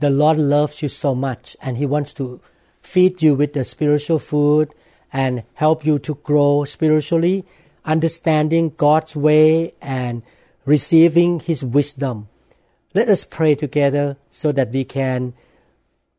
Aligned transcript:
The 0.00 0.10
Lord 0.10 0.38
loves 0.38 0.82
you 0.82 0.88
so 0.88 1.14
much 1.14 1.56
and 1.60 1.76
He 1.76 1.86
wants 1.86 2.14
to 2.14 2.40
feed 2.80 3.22
you 3.22 3.34
with 3.34 3.52
the 3.52 3.64
spiritual 3.64 4.18
food 4.18 4.72
and 5.12 5.42
help 5.54 5.84
you 5.84 5.98
to 6.00 6.14
grow 6.16 6.64
spiritually, 6.64 7.44
understanding 7.84 8.72
God's 8.76 9.14
way 9.14 9.74
and 9.82 10.22
receiving 10.64 11.40
His 11.40 11.62
wisdom. 11.62 12.28
Let 12.94 13.10
us 13.10 13.24
pray 13.24 13.54
together 13.54 14.16
so 14.30 14.52
that 14.52 14.70
we 14.70 14.84
can 14.84 15.34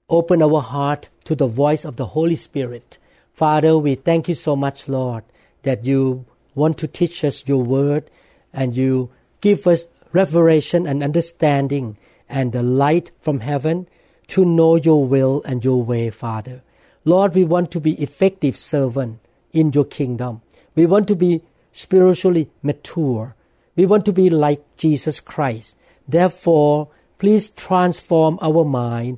open 0.10 0.44
our 0.44 0.62
heart 0.62 1.10
to 1.26 1.34
the 1.34 1.48
voice 1.48 1.84
of 1.84 1.96
the 1.96 2.08
Holy 2.08 2.36
Spirit. 2.36 3.00
Father, 3.34 3.78
we 3.78 3.96
thank 3.96 4.30
you 4.30 4.36
so 4.36 4.56
much, 4.56 4.88
Lord, 4.88 5.24
that 5.64 5.86
you 5.86 6.26
want 6.54 6.78
to 6.78 6.88
teach 6.88 7.24
us 7.24 7.48
your 7.48 7.64
word 7.64 8.12
and 8.54 8.78
you 8.78 9.10
give 9.42 9.66
us 9.66 9.88
revelation 10.14 10.86
and 10.86 11.02
understanding 11.02 11.98
and 12.32 12.54
the 12.54 12.64
light 12.64 13.12
from 13.20 13.42
heaven 13.42 13.88
to 14.30 14.46
know 14.46 14.78
your 14.78 15.06
will 15.06 15.44
and 15.46 15.64
your 15.64 15.84
way, 15.84 16.10
Father. 16.10 16.64
Lord, 17.04 17.36
we 17.36 17.44
want 17.44 17.70
to 17.72 17.80
be 17.80 18.02
effective 18.02 18.56
servant 18.56 19.20
in 19.52 19.72
your 19.74 19.86
kingdom. 19.86 20.42
We 20.74 20.86
want 20.86 21.08
to 21.10 21.16
be 21.16 21.42
spiritually 21.72 22.50
mature. 22.64 23.36
We 23.76 23.86
want 23.86 24.06
to 24.06 24.14
be 24.14 24.30
like 24.30 24.64
Jesus 24.78 25.20
Christ. 25.20 25.76
Therefore, 26.08 26.88
please 27.18 27.50
transform 27.52 28.40
our 28.42 28.64
mind, 28.64 29.18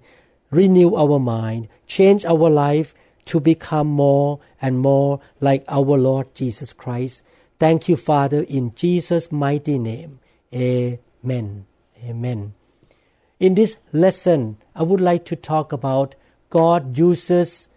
renew 0.50 0.96
our 0.96 1.20
mind, 1.20 1.68
change 1.86 2.26
our 2.26 2.50
life 2.50 2.96
to 3.26 3.40
become 3.40 3.88
more 3.88 4.40
and 4.62 4.80
more 4.80 5.20
like 5.40 5.64
our 5.68 5.98
Lord 5.98 6.34
Jesus 6.34 6.74
Christ. 6.74 7.24
Thank 7.60 7.88
you, 7.88 7.96
Father, 7.96 8.42
in 8.44 8.74
Jesus' 8.76 9.32
mighty 9.32 9.78
name. 9.78 10.20
Amen. 10.54 11.66
Amen. 12.04 12.54
In 13.44 13.56
this 13.56 13.76
lesson, 13.92 14.56
I 14.74 14.84
would 14.84 15.02
like 15.02 15.26
to 15.26 15.36
talk 15.36 15.74
about 15.74 16.16
God 16.50 16.98
uses 16.98 17.68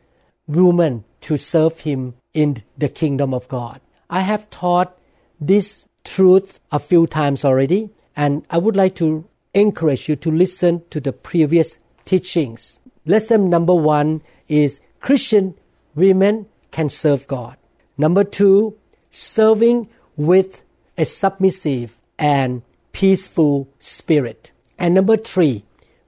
women 0.47 1.03
to 1.23 1.37
serve 1.37 1.81
Him 1.81 2.15
in 2.33 2.63
the 2.79 2.89
kingdom 2.89 3.35
of 3.35 3.49
God. 3.49 3.81
I 4.09 4.21
have 4.21 4.49
taught 4.49 4.97
this 5.41 5.89
truth 6.05 6.61
a 6.71 6.79
few 6.79 7.09
times 7.09 7.45
already, 7.45 7.91
and 8.15 8.47
I 8.49 8.59
would 8.59 8.77
like 8.77 8.95
to 9.03 9.27
encourage 9.55 10.09
you 10.09 10.15
to 10.15 10.31
listen 10.31 10.85
to 10.91 11.01
the 11.01 11.13
previous 11.13 11.79
teachings. 12.05 12.79
Lesson 13.05 13.51
number 13.51 13.75
one 13.75 14.23
is 14.47 14.81
Christian 15.01 15.57
women 15.97 16.47
can 16.71 16.89
serve 16.89 17.27
God. 17.27 17.57
Number 17.99 18.23
two, 18.23 18.79
serving 19.11 19.89
with 20.17 20.63
a 20.97 21.05
submissive 21.05 21.99
and 22.21 22.63
peaceful 22.93 23.67
spirit. 23.81 24.53
And 24.79 24.95
number 24.95 25.17
three, 25.17 25.65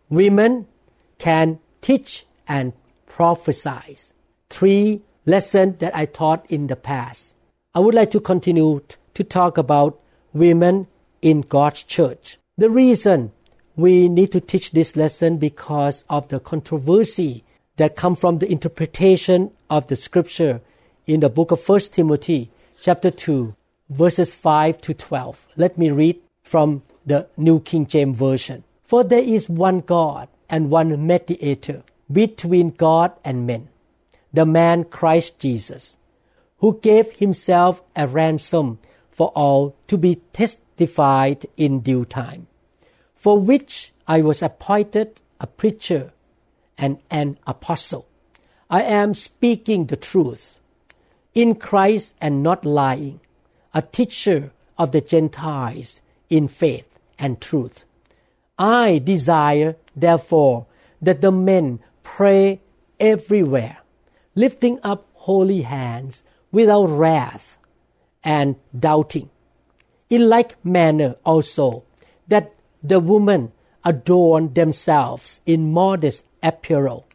women 0.09 0.67
can 1.19 1.59
teach 1.81 2.27
and 2.47 2.73
prophesy. 3.07 3.97
Three 4.51 5.03
lessons 5.27 5.79
that 5.79 5.95
I 5.97 6.07
taught 6.07 6.47
in 6.51 6.67
the 6.67 6.77
past. 6.77 7.35
I 7.75 7.81
would 7.81 7.95
like 7.95 8.11
to 8.13 8.21
continue 8.21 8.83
to 9.15 9.25
talk 9.25 9.59
about 9.59 10.01
women 10.33 10.87
in 11.23 11.43
God's 11.43 11.83
church. 11.83 12.39
The 12.57 12.71
reason 12.71 13.33
we 13.77 14.09
need 14.09 14.33
to 14.33 14.41
teach 14.41 14.73
this 14.73 14.97
lesson 14.97 15.39
because 15.39 16.05
of 16.09 16.29
the 16.29 16.41
controversy 16.41 17.45
that 17.77 17.97
come 17.97 18.17
from 18.17 18.39
the 18.39 18.51
interpretation 18.51 19.51
of 19.71 19.87
the 19.87 19.97
scripture 19.97 20.61
in 21.07 21.21
the 21.21 21.29
book 21.29 21.51
of 21.51 21.67
1 21.69 21.81
Timothy 21.93 22.51
chapter 22.81 23.11
2 23.11 23.55
verses 23.91 24.35
5 24.35 24.81
to 24.81 24.95
12. 24.95 25.47
Let 25.57 25.79
me 25.79 25.91
read 25.91 26.19
from 26.43 26.83
the 27.09 27.27
New 27.37 27.61
King 27.61 27.87
James 27.87 28.19
Version. 28.19 28.65
For 28.85 29.03
there 29.03 29.23
is 29.23 29.49
one 29.49 29.81
God 29.81 30.29
and 30.49 30.71
one 30.71 31.07
mediator 31.07 31.83
between 32.11 32.71
God 32.71 33.13
and 33.25 33.47
men, 33.47 33.69
the 34.33 34.47
man 34.47 34.85
Christ 34.85 35.39
Jesus, 35.39 35.97
who 36.59 36.79
gave 36.81 37.17
himself 37.17 37.83
a 37.97 38.07
ransom 38.07 38.79
for 39.11 39.29
all 39.35 39.75
to 39.89 39.99
be 39.99 40.17
testified 40.33 41.47
in 41.57 41.81
due 41.81 42.05
time, 42.05 42.47
for 43.15 43.39
which 43.39 43.93
I 44.07 44.23
was 44.23 44.43
appointed 44.43 45.21
a 45.41 45.47
preacher 45.47 46.13
and 46.77 46.99
an 47.11 47.39
apostle. 47.47 48.07
I 48.71 48.83
am 48.83 49.15
speaking 49.15 49.87
the 49.87 49.97
truth 49.97 50.61
in 51.35 51.55
Christ 51.55 52.15
and 52.21 52.43
not 52.43 52.65
lying, 52.65 53.21
a 53.75 53.83
teacher 53.83 54.53
of 54.77 54.93
the 54.93 55.01
Gentiles 55.01 56.01
in 56.31 56.49
faith 56.49 56.88
and 57.19 57.41
truth. 57.41 57.85
I 58.59 58.99
desire, 58.99 59.77
therefore, 59.95 60.67
that 61.01 61.21
the 61.21 61.33
men 61.33 61.81
pray 62.03 62.61
everywhere, 62.99 63.79
lifting 64.35 64.81
up 64.83 65.07
holy 65.15 65.63
hands 65.63 66.25
without 66.51 66.87
wrath 66.87 67.59
and 68.25 68.57
doubting. 68.77 69.31
In 70.11 70.29
like 70.29 70.63
manner 70.65 71.17
also, 71.25 71.85
that 72.27 72.55
the 72.83 73.01
women 73.01 73.53
adorn 73.85 74.55
themselves 74.55 75.41
in 75.47 75.73
modest 75.73 76.25
apparel 76.43 77.07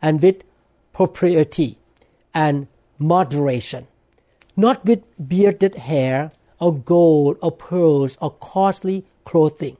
and 0.00 0.20
with 0.22 0.44
propriety 0.92 1.78
and 2.34 2.66
moderation, 2.98 3.86
not 4.56 4.84
with 4.84 5.02
bearded 5.28 5.76
hair 5.76 6.32
or 6.60 6.74
gold 6.74 7.36
or 7.42 7.52
pearls 7.52 8.16
or 8.20 8.32
costly 8.32 9.04
clothing, 9.24 9.76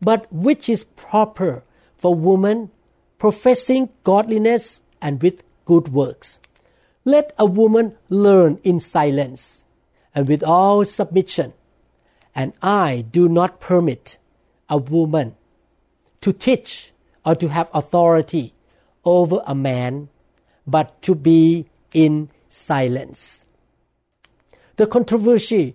but 0.00 0.32
which 0.32 0.68
is 0.68 0.84
proper 0.84 1.64
for 1.96 2.14
woman 2.14 2.70
professing 3.18 3.88
godliness 4.04 4.80
and 5.02 5.20
with 5.20 5.42
good 5.64 5.88
works. 5.88 6.40
Let 7.04 7.32
a 7.38 7.46
woman 7.46 7.94
learn 8.08 8.60
in 8.62 8.80
silence 8.80 9.64
and 10.14 10.28
with 10.28 10.42
all 10.42 10.84
submission. 10.84 11.52
And 12.34 12.52
I 12.62 13.04
do 13.10 13.28
not 13.28 13.60
permit 13.60 14.18
a 14.68 14.78
woman 14.78 15.34
to 16.20 16.32
teach 16.32 16.92
or 17.24 17.34
to 17.34 17.48
have 17.48 17.68
authority 17.74 18.54
over 19.04 19.42
a 19.46 19.54
man, 19.54 20.08
but 20.66 21.00
to 21.02 21.14
be 21.14 21.66
in 21.92 22.28
silence. 22.48 23.44
The 24.76 24.86
controversy 24.86 25.74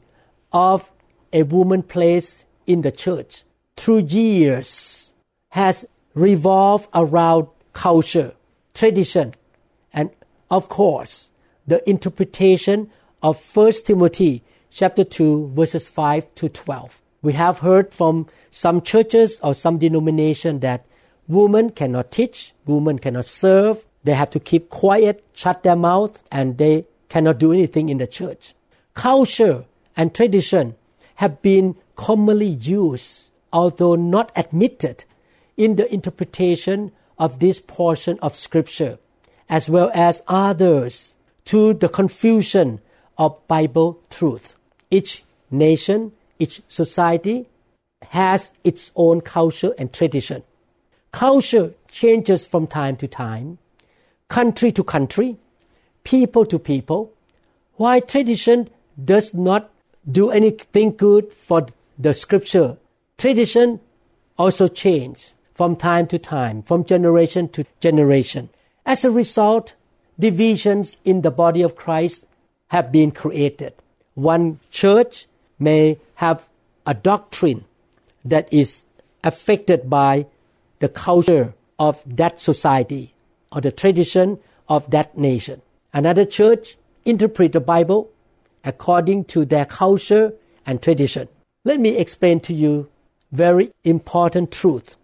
of 0.51 0.91
a 1.33 1.43
woman 1.43 1.83
place 1.83 2.45
in 2.67 2.81
the 2.81 2.91
church 2.91 3.43
through 3.77 3.99
years 3.99 5.13
has 5.49 5.85
revolved 6.13 6.87
around 6.93 7.47
culture, 7.73 8.33
tradition, 8.73 9.33
and 9.93 10.09
of 10.49 10.69
course, 10.69 11.29
the 11.65 11.87
interpretation 11.89 12.89
of 13.21 13.41
1 13.55 13.71
Timothy 13.85 14.43
chapter 14.69 15.03
2 15.03 15.51
verses 15.55 15.87
5 15.87 16.33
to 16.35 16.49
12. 16.49 17.01
We 17.21 17.33
have 17.33 17.59
heard 17.59 17.93
from 17.93 18.27
some 18.51 18.81
churches 18.81 19.39
or 19.41 19.53
some 19.53 19.77
denomination 19.77 20.59
that 20.59 20.85
women 21.27 21.69
cannot 21.69 22.11
teach, 22.11 22.53
women 22.65 22.99
cannot 22.99 23.25
serve, 23.25 23.85
they 24.03 24.13
have 24.13 24.29
to 24.31 24.39
keep 24.39 24.69
quiet, 24.69 25.23
shut 25.33 25.63
their 25.63 25.75
mouth, 25.75 26.21
and 26.31 26.57
they 26.57 26.85
cannot 27.07 27.37
do 27.37 27.53
anything 27.53 27.89
in 27.89 27.97
the 27.97 28.07
church. 28.07 28.53
Culture 28.93 29.65
and 29.95 30.13
tradition 30.13 30.75
have 31.15 31.41
been 31.41 31.75
commonly 31.95 32.47
used, 32.47 33.29
although 33.51 33.95
not 33.95 34.31
admitted, 34.35 35.05
in 35.57 35.75
the 35.75 35.91
interpretation 35.93 36.91
of 37.19 37.39
this 37.39 37.59
portion 37.59 38.17
of 38.21 38.35
Scripture, 38.35 38.97
as 39.49 39.69
well 39.69 39.91
as 39.93 40.21
others, 40.27 41.15
to 41.45 41.73
the 41.73 41.89
confusion 41.89 42.79
of 43.17 43.47
Bible 43.47 43.99
truth. 44.09 44.55
Each 44.89 45.23
nation, 45.51 46.13
each 46.39 46.61
society 46.67 47.47
has 48.09 48.53
its 48.63 48.91
own 48.95 49.21
culture 49.21 49.73
and 49.77 49.93
tradition. 49.93 50.43
Culture 51.11 51.73
changes 51.91 52.45
from 52.45 52.65
time 52.67 52.95
to 52.97 53.07
time, 53.07 53.59
country 54.27 54.71
to 54.71 54.83
country, 54.83 55.37
people 56.03 56.45
to 56.45 56.57
people, 56.57 57.13
while 57.75 58.01
tradition 58.01 58.69
does 59.03 59.33
not 59.33 59.69
do 60.09 60.31
anything 60.31 60.95
good 60.95 61.31
for 61.31 61.65
the 61.97 62.13
scripture. 62.13 62.77
Tradition 63.17 63.79
also 64.37 64.67
change. 64.67 65.33
from 65.53 65.75
time 65.75 66.07
to 66.07 66.17
time, 66.17 66.63
from 66.63 66.83
generation 66.83 67.47
to 67.49 67.65
generation. 67.79 68.49
As 68.85 69.05
a 69.05 69.11
result, 69.11 69.75
divisions 70.19 70.97
in 71.05 71.21
the 71.21 71.31
body 71.31 71.61
of 71.61 71.75
Christ 71.75 72.25
have 72.69 72.91
been 72.91 73.11
created. 73.11 73.73
One 74.15 74.59
church 74.71 75.27
may 75.59 75.99
have 76.15 76.47
a 76.85 76.93
doctrine 76.93 77.65
that 78.25 78.51
is 78.51 78.85
affected 79.23 79.89
by 79.89 80.25
the 80.79 80.89
culture 80.89 81.53
of 81.79 82.01
that 82.05 82.41
society 82.41 83.13
or 83.51 83.61
the 83.61 83.71
tradition 83.71 84.39
of 84.67 84.89
that 84.89 85.17
nation. 85.17 85.61
Another 85.93 86.25
church 86.25 86.77
interpret 87.05 87.53
the 87.53 87.61
Bible 87.61 88.09
according 88.63 89.25
to 89.25 89.45
their 89.45 89.65
culture 89.65 90.33
and 90.65 90.81
tradition. 90.81 91.27
Let 91.65 91.79
me 91.79 91.95
explain 91.95 92.41
to 92.41 92.53
you 92.53 92.89
very 93.31 93.71
important 93.85 94.51
truth 94.51 94.97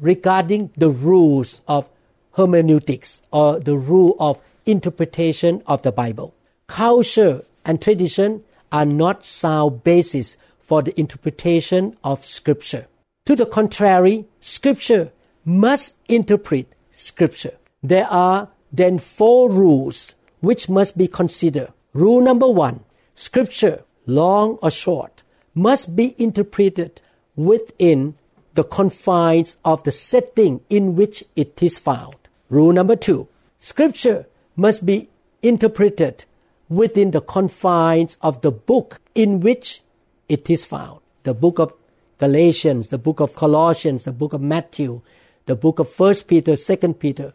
regarding 0.00 0.70
the 0.74 0.88
rules 0.88 1.60
of 1.68 1.90
hermeneutics 2.32 3.20
or 3.30 3.60
the 3.60 3.76
rule 3.76 4.16
of 4.18 4.40
interpretation 4.64 5.62
of 5.66 5.82
the 5.82 5.92
Bible. 5.92 6.34
Culture 6.68 7.44
and 7.66 7.82
tradition 7.82 8.44
are 8.72 8.86
not 8.86 9.26
sound 9.26 9.84
basis 9.84 10.38
for 10.58 10.80
the 10.80 10.98
interpretation 10.98 11.94
of 12.02 12.24
Scripture. 12.24 12.86
To 13.26 13.36
the 13.36 13.44
contrary, 13.44 14.24
Scripture 14.40 15.12
must 15.44 15.96
interpret 16.08 16.72
Scripture. 16.90 17.58
There 17.82 18.06
are 18.06 18.48
then 18.72 18.96
four 18.98 19.50
rules 19.50 20.14
which 20.40 20.68
must 20.70 20.96
be 20.96 21.08
considered. 21.08 21.74
Rule 21.92 22.22
number 22.22 22.48
one 22.48 22.84
Scripture, 23.14 23.84
long 24.06 24.58
or 24.62 24.70
short, 24.70 25.15
must 25.56 25.96
be 25.96 26.14
interpreted 26.22 27.00
within 27.34 28.14
the 28.54 28.62
confines 28.62 29.56
of 29.64 29.82
the 29.84 29.90
setting 29.90 30.60
in 30.70 30.94
which 30.94 31.24
it 31.34 31.60
is 31.62 31.78
found. 31.78 32.16
Rule 32.48 32.72
number 32.72 32.94
two 32.94 33.26
Scripture 33.58 34.26
must 34.54 34.84
be 34.84 35.08
interpreted 35.42 36.24
within 36.68 37.10
the 37.10 37.20
confines 37.20 38.18
of 38.20 38.40
the 38.42 38.50
book 38.50 39.00
in 39.14 39.40
which 39.40 39.82
it 40.28 40.48
is 40.50 40.66
found. 40.66 41.00
The 41.22 41.34
book 41.34 41.58
of 41.58 41.72
Galatians, 42.18 42.88
the 42.88 42.98
book 42.98 43.20
of 43.20 43.34
Colossians, 43.34 44.04
the 44.04 44.12
book 44.12 44.32
of 44.32 44.40
Matthew, 44.40 45.00
the 45.46 45.56
book 45.56 45.78
of 45.78 45.88
First 45.88 46.28
Peter, 46.28 46.56
Second 46.56 46.94
Peter. 46.94 47.32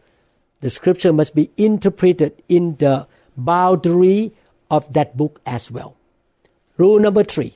The 0.60 0.70
scripture 0.70 1.12
must 1.12 1.34
be 1.34 1.50
interpreted 1.58 2.42
in 2.48 2.76
the 2.78 3.08
boundary 3.36 4.34
of 4.70 4.92
that 4.94 5.18
book 5.18 5.42
as 5.46 5.72
well. 5.72 5.96
Rule 6.78 7.00
number 7.00 7.24
three. 7.24 7.56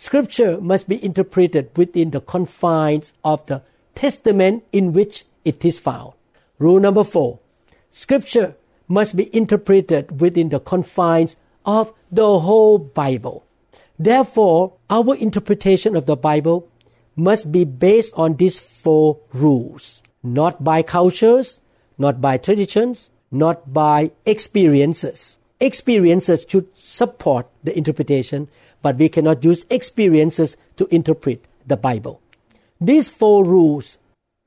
Scripture 0.00 0.58
must 0.62 0.88
be 0.88 0.96
interpreted 1.04 1.68
within 1.76 2.10
the 2.10 2.22
confines 2.22 3.12
of 3.22 3.44
the 3.48 3.60
testament 3.94 4.64
in 4.72 4.94
which 4.94 5.26
it 5.44 5.62
is 5.62 5.78
found. 5.78 6.14
Rule 6.58 6.80
number 6.80 7.04
four. 7.04 7.38
Scripture 7.90 8.56
must 8.88 9.14
be 9.14 9.28
interpreted 9.36 10.18
within 10.18 10.48
the 10.48 10.58
confines 10.58 11.36
of 11.66 11.92
the 12.10 12.40
whole 12.40 12.78
Bible. 12.78 13.44
Therefore, 13.98 14.72
our 14.88 15.14
interpretation 15.16 15.94
of 15.94 16.06
the 16.06 16.16
Bible 16.16 16.66
must 17.14 17.52
be 17.52 17.64
based 17.64 18.14
on 18.16 18.36
these 18.36 18.58
four 18.58 19.18
rules, 19.34 20.00
not 20.22 20.64
by 20.64 20.80
cultures, 20.80 21.60
not 21.98 22.22
by 22.22 22.38
traditions, 22.38 23.10
not 23.30 23.74
by 23.74 24.12
experiences. 24.24 25.36
Experiences 25.60 26.46
should 26.48 26.74
support 26.74 27.46
the 27.62 27.76
interpretation, 27.76 28.48
but 28.82 28.96
we 28.96 29.08
cannot 29.08 29.44
use 29.44 29.66
experiences 29.70 30.56
to 30.76 30.86
interpret 30.94 31.44
the 31.66 31.76
Bible. 31.76 32.20
These 32.80 33.10
four 33.10 33.44
rules 33.44 33.98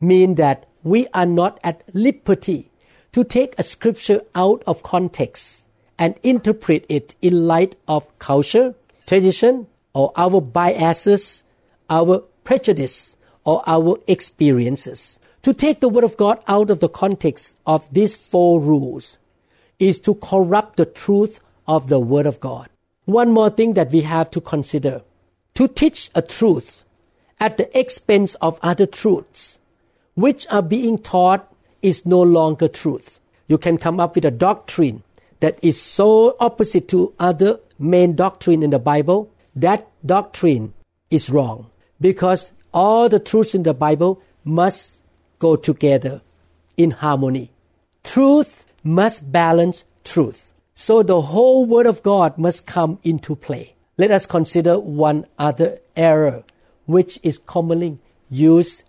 mean 0.02 0.36
that 0.36 0.66
we 0.84 1.08
are 1.14 1.26
not 1.26 1.60
at 1.64 1.84
liberty 1.94 2.72
to 3.12 3.24
take 3.24 3.54
a 3.58 3.64
scripture 3.64 4.22
out 4.36 4.64
of 4.66 4.84
context 4.84 5.68
and 5.98 6.16
interpret 6.24 6.86
it 6.90 7.16
in 7.22 7.48
light 7.48 7.76
of 7.88 8.08
culture, 8.20 8.74
tradition, 9.06 9.68
or 9.94 10.12
our 10.18 10.42
biases, 10.42 11.44
our 11.90 12.20
prejudice, 12.44 13.16
or 13.46 13.62
our 13.68 14.00
experiences. 14.08 15.20
To 15.44 15.54
take 15.54 15.80
the 15.80 15.90
Word 15.90 16.04
of 16.04 16.18
God 16.18 16.40
out 16.48 16.70
of 16.70 16.80
the 16.80 16.90
context 16.90 17.58
of 17.66 17.94
these 17.94 18.16
four 18.16 18.60
rules 18.60 19.18
is 19.78 20.00
to 20.02 20.16
corrupt 20.16 20.78
the 20.78 20.86
truth 20.86 21.40
of 21.68 21.88
the 21.88 22.00
Word 22.00 22.26
of 22.26 22.40
God. 22.40 22.70
One 23.06 23.32
more 23.32 23.50
thing 23.50 23.74
that 23.74 23.92
we 23.92 24.02
have 24.02 24.32
to 24.32 24.42
consider 24.42 25.02
to 25.56 25.68
teach 25.68 26.10
a 26.16 26.22
truth 26.22 26.84
at 27.40 27.58
the 27.58 27.78
expense 27.78 28.36
of 28.36 28.60
other 28.62 28.86
truths, 28.86 29.60
which 30.16 30.48
are 30.50 30.62
being 30.62 30.98
taught 30.98 31.52
is 31.82 32.06
no 32.06 32.22
longer 32.22 32.70
truth. 32.70 33.20
You 33.48 33.58
can 33.58 33.78
come 33.78 34.00
up 34.00 34.16
with 34.16 34.24
a 34.24 34.32
doctrine 34.32 35.04
that 35.42 35.60
is 35.62 35.82
so 35.82 36.38
opposite 36.40 36.88
to 36.88 37.14
other 37.20 37.60
main 37.78 38.16
doctrine 38.16 38.64
in 38.64 38.70
the 38.70 38.80
Bible. 38.80 39.30
That 39.54 39.86
doctrine 40.06 40.74
is 41.12 41.30
wrong 41.30 41.70
because 42.00 42.54
all 42.74 43.10
the 43.10 43.20
truths 43.20 43.54
in 43.54 43.64
the 43.64 43.74
Bible 43.74 44.22
must 44.46 45.02
go 45.40 45.58
together 45.58 46.22
in 46.78 46.92
harmony. 46.92 47.52
Truth 48.04 48.66
must 48.84 49.30
balance 49.30 49.84
truth. 50.06 50.53
So 50.76 51.04
the 51.04 51.22
whole 51.22 51.66
Word 51.66 51.86
of 51.86 52.02
God 52.02 52.38
must 52.38 52.66
come 52.66 53.00
into 53.04 53.36
play. 53.36 53.76
Let 53.98 54.12
us 54.12 54.26
consider 54.26 54.80
one 54.80 55.28
other 55.38 55.80
error 55.96 56.44
which 56.86 57.20
is 57.22 57.38
commonly 57.38 58.00
used 58.30 58.84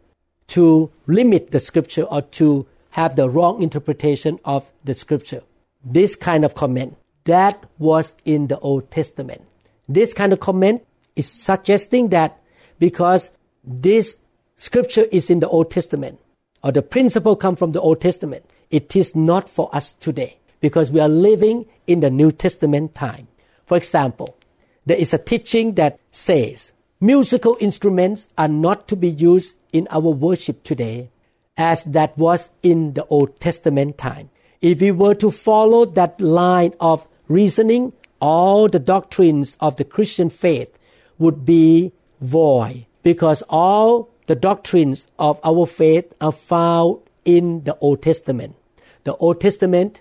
to 0.48 0.90
limit 1.06 1.50
the 1.50 1.60
scripture 1.60 2.04
or 2.04 2.22
to 2.22 2.66
have 2.90 3.16
the 3.16 3.28
wrong 3.28 3.62
interpretation 3.62 4.40
of 4.44 4.64
the 4.82 4.94
scripture. 4.94 5.42
This 5.84 6.16
kind 6.16 6.44
of 6.44 6.54
comment 6.54 6.96
that 7.24 7.64
was 7.78 8.14
in 8.24 8.46
the 8.46 8.58
Old 8.60 8.90
Testament. 8.90 9.42
This 9.88 10.14
kind 10.14 10.32
of 10.32 10.40
comment 10.40 10.86
is 11.16 11.30
suggesting 11.30 12.08
that 12.08 12.40
because 12.78 13.30
this 13.62 14.16
scripture 14.56 15.06
is 15.12 15.28
in 15.28 15.40
the 15.40 15.48
Old 15.48 15.70
Testament 15.70 16.18
or 16.62 16.72
the 16.72 16.82
principle 16.82 17.36
come 17.36 17.56
from 17.56 17.72
the 17.72 17.80
Old 17.80 18.00
Testament, 18.00 18.44
it 18.70 18.96
is 18.96 19.14
not 19.14 19.48
for 19.48 19.74
us 19.74 19.92
today 19.94 20.38
because 20.64 20.90
we 20.90 20.98
are 20.98 21.10
living 21.10 21.66
in 21.86 22.00
the 22.00 22.08
New 22.08 22.32
Testament 22.32 22.94
time. 22.94 23.28
For 23.66 23.76
example, 23.76 24.34
there 24.86 24.96
is 24.96 25.12
a 25.12 25.18
teaching 25.18 25.74
that 25.74 26.00
says 26.10 26.72
musical 27.02 27.58
instruments 27.60 28.28
are 28.38 28.48
not 28.48 28.88
to 28.88 28.96
be 28.96 29.10
used 29.10 29.58
in 29.74 29.86
our 29.90 30.00
worship 30.00 30.64
today 30.64 31.10
as 31.58 31.84
that 31.84 32.16
was 32.16 32.48
in 32.62 32.94
the 32.94 33.04
Old 33.08 33.38
Testament 33.40 33.98
time. 33.98 34.30
If 34.62 34.80
we 34.80 34.90
were 34.90 35.14
to 35.16 35.30
follow 35.30 35.84
that 35.84 36.18
line 36.18 36.72
of 36.80 37.06
reasoning, 37.28 37.92
all 38.18 38.66
the 38.66 38.78
doctrines 38.78 39.58
of 39.60 39.76
the 39.76 39.84
Christian 39.84 40.30
faith 40.30 40.70
would 41.18 41.44
be 41.44 41.92
void 42.22 42.86
because 43.02 43.42
all 43.50 44.08
the 44.28 44.34
doctrines 44.34 45.08
of 45.18 45.38
our 45.44 45.66
faith 45.66 46.10
are 46.22 46.32
found 46.32 47.00
in 47.26 47.64
the 47.64 47.76
Old 47.80 48.00
Testament. 48.00 48.56
The 49.02 49.14
Old 49.16 49.42
Testament 49.42 50.00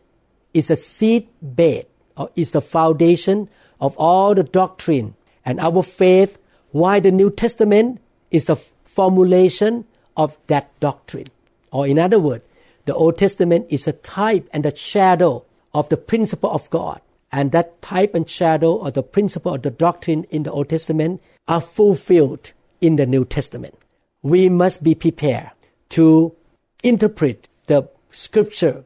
is 0.53 0.69
a 0.69 0.75
seed 0.75 1.27
bed 1.41 1.85
or 2.17 2.29
is 2.35 2.55
a 2.55 2.61
foundation 2.61 3.49
of 3.79 3.97
all 3.97 4.35
the 4.35 4.43
doctrine 4.43 5.15
and 5.45 5.59
our 5.59 5.83
faith, 5.83 6.37
why 6.71 6.99
the 6.99 7.11
New 7.11 7.29
Testament 7.29 7.99
is 8.31 8.49
a 8.49 8.55
formulation 8.55 9.85
of 10.15 10.37
that 10.47 10.69
doctrine. 10.79 11.27
Or 11.71 11.87
in 11.87 11.99
other 11.99 12.19
words, 12.19 12.43
the 12.85 12.93
Old 12.93 13.17
Testament 13.17 13.67
is 13.69 13.87
a 13.87 13.93
type 13.93 14.47
and 14.53 14.65
a 14.65 14.75
shadow 14.75 15.45
of 15.73 15.89
the 15.89 15.97
principle 15.97 16.51
of 16.51 16.69
God. 16.69 17.01
And 17.31 17.51
that 17.51 17.81
type 17.81 18.13
and 18.13 18.29
shadow 18.29 18.77
of 18.77 18.93
the 18.93 19.01
principle 19.01 19.55
of 19.55 19.63
the 19.63 19.71
doctrine 19.71 20.25
in 20.25 20.43
the 20.43 20.51
Old 20.51 20.69
Testament 20.69 21.21
are 21.47 21.61
fulfilled 21.61 22.53
in 22.79 22.97
the 22.97 23.07
New 23.07 23.25
Testament. 23.25 23.75
We 24.21 24.49
must 24.49 24.83
be 24.83 24.93
prepared 24.93 25.51
to 25.89 26.35
interpret 26.83 27.49
the 27.65 27.89
scripture 28.11 28.83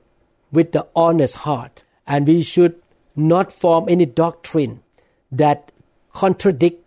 with 0.52 0.72
the 0.72 0.88
honest 0.96 1.38
heart. 1.38 1.84
And 2.06 2.28
we 2.28 2.42
should 2.42 2.82
not 3.16 3.52
form 3.52 3.86
any 3.90 4.06
doctrine 4.06 4.82
that 5.32 5.72
contradict 6.14 6.84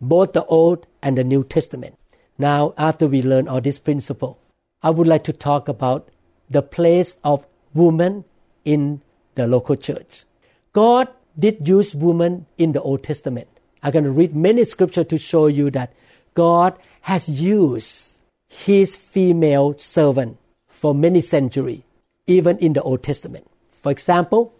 both 0.00 0.32
the 0.32 0.44
Old 0.46 0.86
and 1.02 1.16
the 1.16 1.24
New 1.24 1.44
Testament. 1.44 1.96
Now, 2.38 2.74
after 2.76 3.06
we 3.06 3.22
learn 3.22 3.48
all 3.48 3.60
this 3.60 3.78
principle, 3.78 4.38
I 4.82 4.90
would 4.90 5.06
like 5.06 5.24
to 5.24 5.32
talk 5.32 5.68
about 5.68 6.08
the 6.50 6.62
place 6.62 7.16
of 7.22 7.46
woman 7.74 8.24
in 8.64 9.02
the 9.34 9.46
local 9.46 9.76
church. 9.76 10.24
God 10.72 11.08
did 11.38 11.66
use 11.66 11.94
woman 11.94 12.46
in 12.58 12.72
the 12.72 12.82
Old 12.82 13.02
Testament. 13.02 13.48
I'm 13.82 13.92
going 13.92 14.04
to 14.04 14.10
read 14.10 14.34
many 14.34 14.64
scriptures 14.64 15.06
to 15.06 15.18
show 15.18 15.46
you 15.46 15.70
that 15.70 15.92
God 16.34 16.76
has 17.02 17.28
used 17.28 18.20
his 18.48 18.96
female 18.96 19.76
servant 19.78 20.38
for 20.68 20.94
many 20.94 21.20
centuries, 21.20 21.82
even 22.26 22.58
in 22.58 22.72
the 22.72 22.82
Old 22.82 23.02
Testament. 23.02 23.46
For 23.80 23.90
example, 23.90 24.52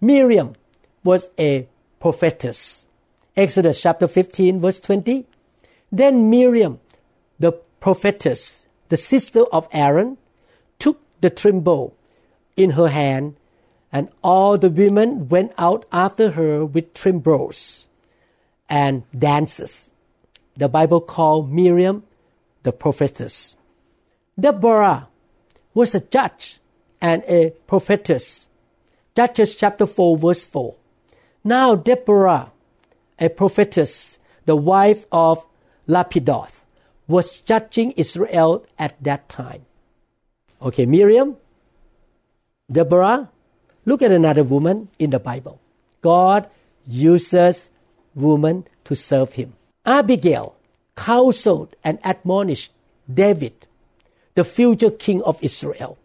Miriam 0.00 0.54
was 1.04 1.30
a 1.38 1.66
prophetess. 2.00 2.86
Exodus 3.36 3.80
chapter 3.80 4.06
15, 4.06 4.60
verse 4.60 4.80
20. 4.80 5.26
Then 5.90 6.28
Miriam, 6.28 6.80
the 7.38 7.52
prophetess, 7.80 8.66
the 8.88 8.96
sister 8.96 9.44
of 9.52 9.68
Aaron, 9.72 10.18
took 10.78 11.00
the 11.20 11.30
timbrel 11.30 11.94
in 12.56 12.70
her 12.70 12.88
hand, 12.88 13.36
and 13.92 14.08
all 14.22 14.58
the 14.58 14.70
women 14.70 15.28
went 15.28 15.52
out 15.56 15.86
after 15.90 16.32
her 16.32 16.64
with 16.64 16.92
timbrels 16.92 17.86
and 18.68 19.04
dances. 19.16 19.92
The 20.56 20.68
Bible 20.68 21.00
called 21.00 21.50
Miriam 21.50 22.02
the 22.64 22.72
prophetess. 22.72 23.56
Deborah 24.38 25.08
was 25.72 25.94
a 25.94 26.00
judge 26.00 26.58
and 27.00 27.22
a 27.28 27.50
prophetess. 27.66 28.46
Judges 29.14 29.54
chapter 29.56 29.86
4, 29.86 30.18
verse 30.18 30.44
4. 30.44 30.74
Now, 31.44 31.74
Deborah, 31.74 32.52
a 33.18 33.28
prophetess, 33.28 34.18
the 34.44 34.56
wife 34.56 35.06
of 35.10 35.44
Lapidoth, 35.86 36.62
was 37.06 37.40
judging 37.40 37.92
Israel 37.92 38.64
at 38.78 39.02
that 39.02 39.28
time. 39.28 39.64
Okay, 40.60 40.86
Miriam, 40.86 41.36
Deborah, 42.70 43.30
look 43.86 44.02
at 44.02 44.12
another 44.12 44.44
woman 44.44 44.88
in 44.98 45.10
the 45.10 45.18
Bible. 45.18 45.60
God 46.02 46.48
uses 46.86 47.70
women 48.14 48.66
to 48.84 48.94
serve 48.94 49.34
him. 49.34 49.54
Abigail 49.86 50.54
counseled 50.96 51.74
and 51.84 51.98
admonished 52.04 52.72
David, 53.12 53.66
the 54.34 54.44
future 54.44 54.90
king 54.90 55.22
of 55.22 55.42
Israel. 55.42 55.96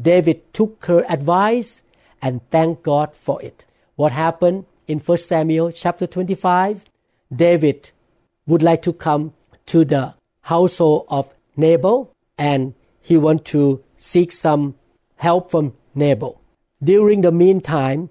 David 0.00 0.52
took 0.54 0.84
her 0.86 1.04
advice 1.08 1.82
and 2.22 2.40
thanked 2.50 2.82
God 2.82 3.14
for 3.14 3.40
it. 3.42 3.66
What 3.96 4.12
happened 4.12 4.66
in 4.86 4.98
1 5.00 5.18
Samuel 5.18 5.72
chapter 5.72 6.06
25? 6.06 6.84
David 7.34 7.90
would 8.46 8.62
like 8.62 8.82
to 8.82 8.92
come 8.92 9.34
to 9.66 9.84
the 9.84 10.14
household 10.42 11.06
of 11.08 11.28
Nabal 11.56 12.10
and 12.38 12.74
he 13.00 13.16
want 13.16 13.44
to 13.46 13.82
seek 13.96 14.32
some 14.32 14.74
help 15.16 15.50
from 15.50 15.74
Nabal. 15.94 16.40
During 16.82 17.20
the 17.20 17.32
meantime, 17.32 18.08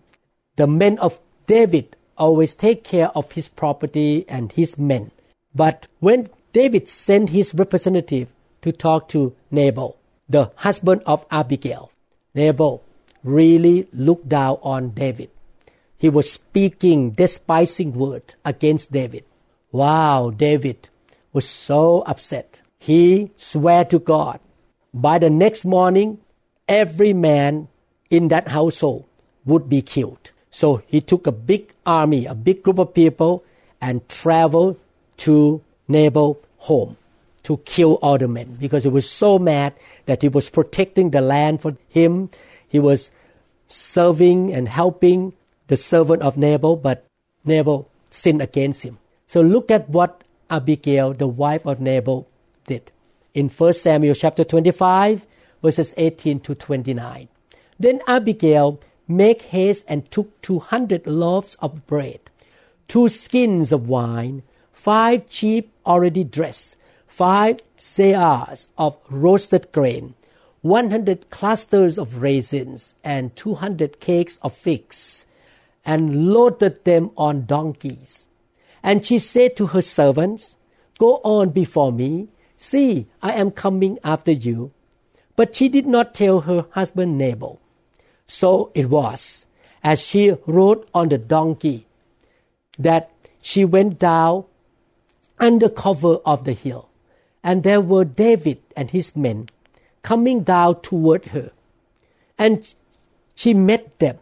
the 0.55 0.67
men 0.67 0.99
of 0.99 1.19
David 1.47 1.95
always 2.17 2.53
take 2.53 2.83
care 2.83 3.09
of 3.09 3.31
his 3.31 3.47
property 3.47 4.25
and 4.29 4.51
his 4.51 4.77
men. 4.77 5.11
But 5.55 5.87
when 5.99 6.27
David 6.53 6.87
sent 6.87 7.29
his 7.29 7.55
representative 7.55 8.29
to 8.61 8.71
talk 8.71 9.07
to 9.09 9.35
Nabal, 9.49 9.98
the 10.29 10.51
husband 10.57 11.01
of 11.05 11.25
Abigail, 11.31 11.91
Nabal 12.35 12.83
really 13.23 13.87
looked 13.91 14.29
down 14.29 14.59
on 14.61 14.91
David. 14.91 15.31
He 15.97 16.09
was 16.09 16.31
speaking 16.31 17.11
despising 17.11 17.93
words 17.93 18.35
against 18.45 18.91
David. 18.91 19.25
Wow, 19.71 20.29
David 20.29 20.89
was 21.33 21.47
so 21.47 22.03
upset. 22.03 22.61
He 22.77 23.31
swore 23.35 23.83
to 23.85 23.99
God. 23.99 24.39
By 24.93 25.19
the 25.19 25.29
next 25.29 25.65
morning, 25.65 26.19
every 26.67 27.13
man 27.13 27.67
in 28.09 28.29
that 28.29 28.47
household 28.47 29.05
would 29.45 29.67
be 29.67 29.81
killed. 29.81 30.31
So 30.49 30.81
he 30.87 31.01
took 31.01 31.27
a 31.27 31.31
big 31.31 31.73
army, 31.85 32.25
a 32.25 32.35
big 32.35 32.63
group 32.63 32.79
of 32.79 32.93
people, 32.93 33.43
and 33.81 34.07
traveled 34.07 34.79
to 35.17 35.61
Nabal's 35.87 36.37
home 36.57 36.97
to 37.49 37.57
kill 37.65 37.97
all 38.03 38.19
the 38.19 38.27
men 38.27 38.55
because 38.59 38.83
he 38.83 38.89
was 38.89 39.09
so 39.09 39.39
mad 39.39 39.73
that 40.05 40.21
he 40.21 40.29
was 40.29 40.51
protecting 40.51 41.09
the 41.09 41.19
land 41.19 41.59
for 41.59 41.75
him. 41.87 42.29
He 42.67 42.77
was 42.77 43.11
serving 43.65 44.53
and 44.53 44.69
helping 44.69 45.33
the 45.65 45.75
servant 45.75 46.21
of 46.21 46.37
Nabal, 46.37 46.75
but 46.75 47.07
Nabal 47.43 47.89
sinned 48.11 48.43
against 48.43 48.83
him. 48.83 48.99
So 49.25 49.41
look 49.41 49.71
at 49.71 49.89
what 49.89 50.23
Abigail, 50.51 51.13
the 51.13 51.27
wife 51.27 51.65
of 51.65 51.81
Nabal, 51.81 52.27
did. 52.67 52.91
In 53.33 53.49
1 53.49 53.73
Samuel 53.73 54.13
chapter 54.13 54.43
25, 54.43 55.25
verses 55.63 55.95
18 55.97 56.41
to 56.41 56.53
29. 56.53 57.29
Then 57.79 57.99
Abigail 58.05 58.79
made 59.07 59.41
haste 59.41 59.85
and 59.87 60.09
took 60.11 60.39
200 60.43 61.07
loaves 61.07 61.55
of 61.55 61.87
bread, 61.87 62.19
two 62.87 63.09
skins 63.09 63.71
of 63.71 63.89
wine, 63.89 64.43
five 64.71 65.23
sheep 65.29 65.73
already 65.83 66.23
dressed, 66.23 66.77
five 67.19 67.59
seahs 67.77 68.67
of 68.77 68.95
roasted 69.09 69.69
grain, 69.73 70.13
100 70.61 71.29
clusters 71.29 71.99
of 71.99 72.21
raisins, 72.21 72.95
and 73.03 73.35
200 73.35 73.99
cakes 73.99 74.39
of 74.41 74.53
figs, 74.55 75.25
and 75.83 76.31
loaded 76.31 76.85
them 76.85 77.11
on 77.17 77.45
donkeys. 77.45 78.29
And 78.81 79.05
she 79.05 79.19
said 79.19 79.57
to 79.57 79.67
her 79.67 79.81
servants, 79.81 80.55
Go 80.97 81.19
on 81.25 81.49
before 81.49 81.91
me. 81.91 82.29
See, 82.55 83.07
I 83.21 83.33
am 83.33 83.51
coming 83.51 83.99
after 84.01 84.31
you. 84.31 84.71
But 85.35 85.53
she 85.53 85.67
did 85.67 85.87
not 85.87 86.13
tell 86.15 86.39
her 86.41 86.67
husband 86.71 87.17
Nabal. 87.17 87.59
So 88.27 88.71
it 88.73 88.89
was, 88.89 89.45
as 89.83 90.01
she 90.01 90.37
rode 90.47 90.87
on 90.93 91.09
the 91.09 91.17
donkey, 91.17 91.85
that 92.77 93.11
she 93.41 93.65
went 93.65 93.99
down 93.99 94.45
under 95.37 95.67
cover 95.67 96.19
of 96.25 96.45
the 96.45 96.53
hill. 96.53 96.88
And 97.43 97.63
there 97.63 97.81
were 97.81 98.05
David 98.05 98.59
and 98.75 98.91
his 98.91 99.15
men 99.15 99.49
coming 100.01 100.43
down 100.43 100.81
toward 100.81 101.25
her. 101.25 101.51
And 102.37 102.73
she 103.35 103.53
met 103.53 103.99
them. 103.99 104.17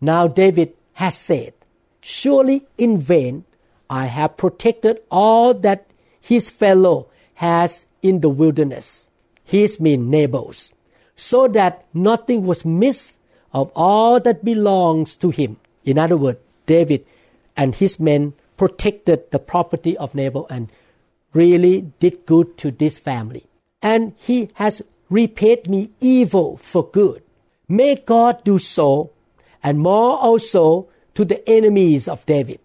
Now 0.00 0.26
David 0.26 0.74
has 0.94 1.16
said, 1.16 1.54
Surely 2.00 2.66
in 2.78 2.98
vain 2.98 3.44
I 3.88 4.06
have 4.06 4.36
protected 4.36 5.00
all 5.10 5.54
that 5.54 5.86
his 6.20 6.50
fellow 6.50 7.08
has 7.34 7.86
in 8.02 8.20
the 8.20 8.28
wilderness. 8.28 9.08
His 9.44 9.78
mean 9.78 10.10
neighbors, 10.10 10.72
so 11.14 11.46
that 11.48 11.84
nothing 11.94 12.46
was 12.46 12.64
missed 12.64 13.18
of 13.52 13.70
all 13.76 14.18
that 14.20 14.44
belongs 14.44 15.14
to 15.16 15.30
him. 15.30 15.58
In 15.84 15.98
other 15.98 16.16
words, 16.16 16.40
David 16.66 17.06
and 17.56 17.74
his 17.74 18.00
men 18.00 18.34
protected 18.56 19.30
the 19.30 19.38
property 19.38 19.96
of 19.98 20.14
Nabal 20.14 20.48
and 20.50 20.68
really 21.36 21.92
did 22.00 22.26
good 22.26 22.56
to 22.58 22.70
this 22.70 22.98
family. 22.98 23.44
And 23.82 24.14
he 24.16 24.48
has 24.54 24.82
repaid 25.10 25.68
me 25.68 25.90
evil 26.00 26.56
for 26.56 26.88
good. 26.88 27.22
May 27.68 27.96
God 27.96 28.42
do 28.44 28.58
so, 28.58 29.10
and 29.62 29.78
more 29.78 30.18
also 30.18 30.88
to 31.14 31.24
the 31.24 31.46
enemies 31.48 32.08
of 32.08 32.24
David 32.26 32.60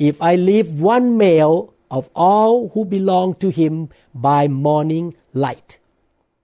if 0.00 0.20
I 0.22 0.34
leave 0.34 0.80
one 0.80 1.18
male 1.18 1.74
of 1.90 2.08
all 2.14 2.70
who 2.70 2.86
belong 2.86 3.34
to 3.34 3.50
him 3.50 3.90
by 4.14 4.48
morning 4.48 5.14
light. 5.34 5.78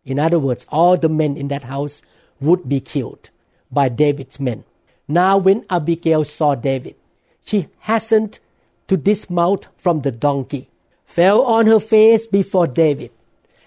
In 0.04 0.18
other 0.18 0.38
words, 0.38 0.66
all 0.68 0.98
the 0.98 1.08
men 1.08 1.38
in 1.38 1.48
that 1.48 1.64
house 1.64 2.02
would 2.38 2.68
be 2.68 2.80
killed 2.80 3.30
by 3.72 3.88
David's 3.88 4.38
men. 4.38 4.64
Now, 5.08 5.38
when 5.38 5.64
Abigail 5.70 6.24
saw 6.24 6.54
David, 6.54 6.96
she 7.42 7.68
hastened 7.80 8.40
to 8.88 8.96
dismount 8.98 9.68
from 9.78 10.02
the 10.02 10.12
donkey, 10.12 10.68
fell 11.16 11.40
on 11.44 11.66
her 11.66 11.80
face 11.80 12.26
before 12.26 12.66
David, 12.66 13.10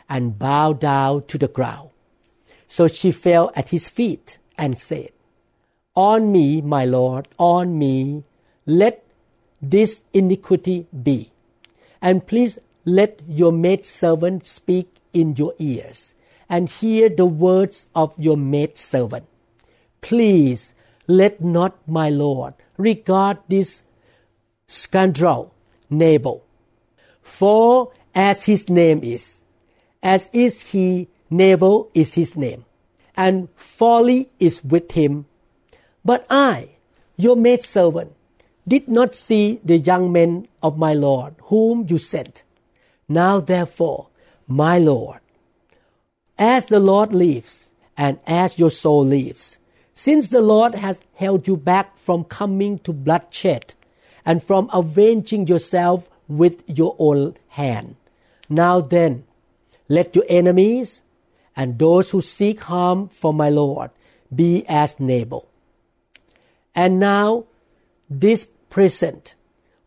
and 0.07 0.37
bowed 0.37 0.79
down 0.79 1.25
to 1.25 1.35
the 1.35 1.47
ground. 1.47 1.89
So 2.67 2.87
she 2.87 3.11
fell 3.11 3.51
at 3.55 3.69
his 3.69 3.89
feet 3.89 4.37
and 4.55 4.77
said, 4.77 5.09
On 5.95 6.31
me, 6.31 6.61
my 6.61 6.85
Lord, 6.85 7.27
on 7.39 7.79
me, 7.79 8.23
let 8.67 9.03
this 9.59 10.03
iniquity 10.13 10.85
be. 10.93 11.31
And 12.03 12.27
please 12.27 12.59
let 12.85 13.19
your 13.27 13.51
maidservant 13.51 14.45
speak 14.45 14.97
in 15.11 15.35
your 15.35 15.55
ears 15.57 16.13
and 16.47 16.69
hear 16.69 17.09
the 17.09 17.25
words 17.25 17.87
of 17.95 18.13
your 18.15 18.37
maidservant. 18.37 19.25
Please 20.01 20.75
let 21.07 21.41
not 21.41 21.75
my 21.87 22.11
Lord 22.11 22.53
regard 22.77 23.39
this 23.47 23.81
scoundrel 24.67 25.51
Nabal. 25.89 26.43
For 27.29 27.93
as 28.13 28.43
his 28.43 28.67
name 28.69 28.99
is, 29.01 29.43
as 30.03 30.29
is 30.33 30.61
he, 30.61 31.07
Nabal 31.29 31.89
is 31.93 32.15
his 32.15 32.35
name, 32.35 32.65
and 33.15 33.47
folly 33.55 34.29
is 34.39 34.61
with 34.63 34.91
him. 34.91 35.25
But 36.03 36.25
I, 36.29 36.71
your 37.15 37.37
maidservant, 37.37 38.13
did 38.67 38.89
not 38.89 39.15
see 39.15 39.61
the 39.63 39.77
young 39.77 40.11
men 40.11 40.47
of 40.61 40.77
my 40.77 40.93
Lord, 40.93 41.35
whom 41.43 41.85
you 41.87 41.97
sent. 41.97 42.43
Now 43.07 43.39
therefore, 43.39 44.07
my 44.47 44.77
Lord, 44.77 45.19
as 46.37 46.65
the 46.65 46.79
Lord 46.79 47.13
lives, 47.13 47.69
and 47.95 48.19
as 48.27 48.59
your 48.59 48.71
soul 48.71 49.05
lives, 49.05 49.59
since 49.93 50.29
the 50.29 50.41
Lord 50.41 50.75
has 50.75 51.01
held 51.13 51.47
you 51.47 51.55
back 51.55 51.97
from 51.97 52.23
coming 52.25 52.79
to 52.79 52.91
bloodshed, 52.91 53.75
and 54.25 54.43
from 54.43 54.69
avenging 54.73 55.47
yourself 55.47 56.09
with 56.29 56.63
your 56.67 56.95
own 56.97 57.35
hand. 57.49 57.97
Now 58.47 58.79
then, 58.79 59.25
let 59.89 60.15
your 60.15 60.25
enemies 60.29 61.01
and 61.55 61.77
those 61.77 62.11
who 62.11 62.21
seek 62.21 62.61
harm 62.61 63.09
for 63.09 63.33
my 63.33 63.49
Lord 63.49 63.89
be 64.33 64.63
as 64.69 64.99
Nabal. 64.99 65.49
And 66.73 66.99
now, 66.99 67.45
this 68.09 68.47
present 68.69 69.35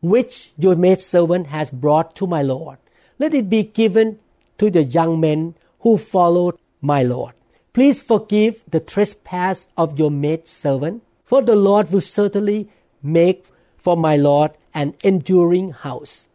which 0.01 0.53
your 0.59 0.75
maidservant 0.75 1.47
has 1.47 1.71
brought 1.71 2.15
to 2.17 2.27
my 2.27 2.43
Lord, 2.43 2.79
let 3.19 3.33
it 3.33 3.49
be 3.49 3.63
given 3.63 4.19
to 4.59 4.69
the 4.69 4.83
young 4.83 5.21
men 5.21 5.55
who 5.81 5.97
followed 5.97 6.59
my 6.81 7.03
Lord. 7.03 7.35
Please 7.73 8.03
forgive 8.03 8.63
the 8.69 8.81
trespass 8.81 9.69
of 9.77 9.99
your 9.99 10.11
maid 10.11 10.47
servant, 10.47 11.03
for 11.25 11.41
the 11.41 11.57
Lord 11.57 11.91
will 11.91 12.01
certainly 12.01 12.69
make 13.03 13.47
for 13.79 13.97
my 13.97 14.17
Lord 14.17 14.51
an 14.75 14.95
enduring 15.03 15.71
house. 15.71 16.27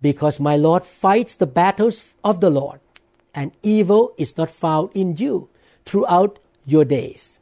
Because 0.00 0.38
my 0.38 0.56
Lord 0.56 0.84
fights 0.84 1.36
the 1.36 1.46
battles 1.46 2.14
of 2.22 2.40
the 2.40 2.50
Lord, 2.50 2.80
and 3.34 3.52
evil 3.62 4.12
is 4.18 4.36
not 4.36 4.50
found 4.50 4.90
in 4.94 5.16
you 5.16 5.48
throughout 5.84 6.38
your 6.64 6.84
days. 6.84 7.40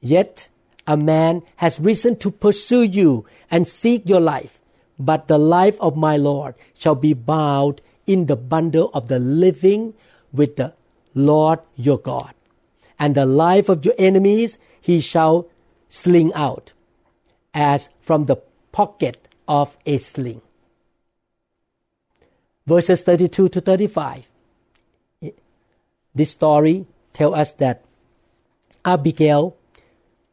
Yet 0.00 0.48
a 0.86 0.96
man 0.96 1.42
has 1.56 1.80
risen 1.80 2.16
to 2.16 2.30
pursue 2.30 2.82
you 2.82 3.24
and 3.50 3.66
seek 3.66 4.08
your 4.08 4.20
life, 4.20 4.60
but 4.98 5.28
the 5.28 5.38
life 5.38 5.80
of 5.80 5.96
my 5.96 6.16
Lord 6.16 6.54
shall 6.74 6.94
be 6.94 7.12
bound 7.12 7.80
in 8.06 8.26
the 8.26 8.36
bundle 8.36 8.90
of 8.94 9.08
the 9.08 9.18
living 9.18 9.94
with 10.32 10.56
the 10.56 10.74
Lord 11.14 11.60
your 11.76 11.98
God. 11.98 12.34
And 12.98 13.14
the 13.14 13.26
life 13.26 13.68
of 13.68 13.84
your 13.84 13.94
enemies 13.98 14.58
he 14.80 15.00
shall 15.00 15.48
sling 15.88 16.32
out, 16.34 16.72
as 17.52 17.88
from 18.00 18.26
the 18.26 18.36
pocket 18.72 19.28
of 19.48 19.76
a 19.86 19.98
sling. 19.98 20.40
Verses 22.66 23.02
32 23.02 23.48
to 23.48 23.60
35. 23.60 24.28
This 26.14 26.30
story 26.30 26.86
tells 27.12 27.34
us 27.34 27.52
that 27.54 27.84
Abigail 28.84 29.56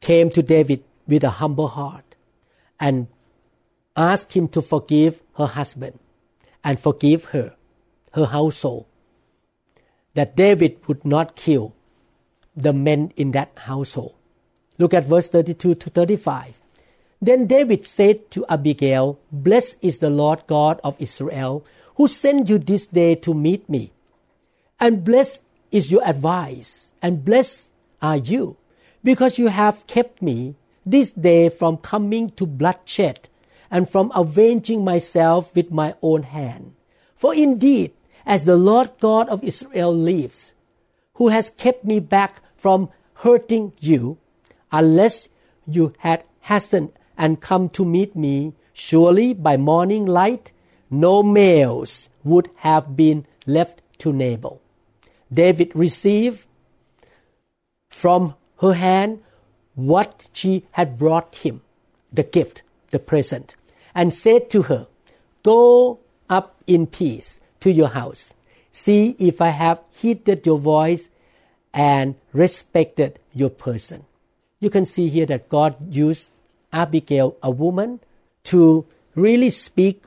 came 0.01 0.29
to 0.31 0.41
David 0.41 0.83
with 1.07 1.23
a 1.23 1.41
humble 1.41 1.67
heart 1.67 2.15
and 2.79 3.07
asked 3.95 4.33
him 4.33 4.47
to 4.49 4.61
forgive 4.61 5.21
her 5.37 5.45
husband 5.45 5.99
and 6.63 6.79
forgive 6.79 7.25
her, 7.25 7.55
her 8.13 8.25
household, 8.25 8.85
that 10.13 10.35
David 10.35 10.79
would 10.87 11.05
not 11.05 11.35
kill 11.35 11.73
the 12.55 12.73
men 12.73 13.11
in 13.15 13.31
that 13.31 13.51
household. 13.55 14.15
Look 14.77 14.93
at 14.93 15.05
verse 15.05 15.29
32 15.29 15.75
to 15.75 15.89
35. 15.89 16.59
Then 17.21 17.47
David 17.47 17.85
said 17.87 18.29
to 18.31 18.45
Abigail, 18.49 19.19
Blessed 19.31 19.77
is 19.81 19.99
the 19.99 20.09
Lord 20.09 20.43
God 20.47 20.79
of 20.83 20.95
Israel, 20.99 21.65
who 21.95 22.07
sent 22.07 22.50
you 22.50 22.57
this 22.57 22.88
day 22.88 23.15
to 23.15 23.33
meet 23.33 23.67
me. 23.69 23.91
And 24.79 25.03
blessed 25.03 25.43
is 25.71 25.91
your 25.91 26.03
advice, 26.07 26.91
and 27.01 27.23
blessed 27.25 27.69
are 28.01 28.17
you, 28.17 28.57
because 29.03 29.38
you 29.38 29.47
have 29.47 29.88
kept 29.88 30.21
me 30.21 30.55
this 30.85 31.12
day 31.12 31.50
from 31.50 31.77
coming 31.77 32.29
to 32.31 32.45
bloodshed 32.45 33.29
and 33.71 33.89
from 33.89 34.12
avenging 34.13 34.83
myself 34.83 35.55
with 35.55 35.71
my 35.71 35.95
own 36.01 36.23
hand. 36.23 36.73
For 37.15 37.33
indeed, 37.33 37.93
as 38.25 38.45
the 38.45 38.57
Lord 38.57 38.91
God 39.00 39.29
of 39.29 39.43
Israel 39.43 39.93
lives, 39.93 40.53
who 41.15 41.29
has 41.29 41.50
kept 41.50 41.85
me 41.85 42.00
back 42.00 42.41
from 42.55 42.89
hurting 43.15 43.73
you, 43.79 44.17
unless 44.71 45.29
you 45.67 45.93
had 46.00 46.23
hastened 46.41 46.91
and 47.17 47.41
come 47.41 47.69
to 47.69 47.85
meet 47.85 48.15
me, 48.15 48.53
surely 48.73 49.33
by 49.33 49.55
morning 49.55 50.05
light, 50.05 50.51
no 50.93 51.23
males 51.23 52.09
would 52.23 52.50
have 52.57 52.95
been 52.95 53.25
left 53.45 53.81
to 54.00 54.13
Nabal. 54.13 54.62
David 55.33 55.75
received 55.75 56.45
from 57.89 58.35
her 58.62 58.73
hand 58.73 59.21
what 59.75 60.27
she 60.33 60.65
had 60.71 60.97
brought 60.97 61.35
him, 61.38 61.62
the 62.12 62.23
gift, 62.23 62.62
the 62.91 63.00
present, 63.00 63.55
and 63.95 64.13
said 64.13 64.50
to 64.51 64.63
her, 64.63 64.88
Go 65.41 66.00
up 66.29 66.62
in 66.67 66.88
peace 66.88 67.41
to 67.62 67.71
your 67.71 67.89
house. 67.89 68.33
See 68.71 69.15
if 69.19 69.41
I 69.41 69.50
have 69.50 69.81
heeded 69.91 70.45
your 70.45 70.59
voice 70.59 71.09
and 71.73 72.15
respected 72.31 73.19
your 73.33 73.50
person. 73.50 74.05
You 74.59 74.69
can 74.69 74.85
see 74.85 75.09
here 75.09 75.25
that 75.25 75.50
God 75.50 75.75
used 75.93 76.29
Abigail, 76.71 77.36
a 77.43 77.51
woman, 77.51 77.99
to 78.45 78.86
really 79.15 79.49
speak 79.49 80.03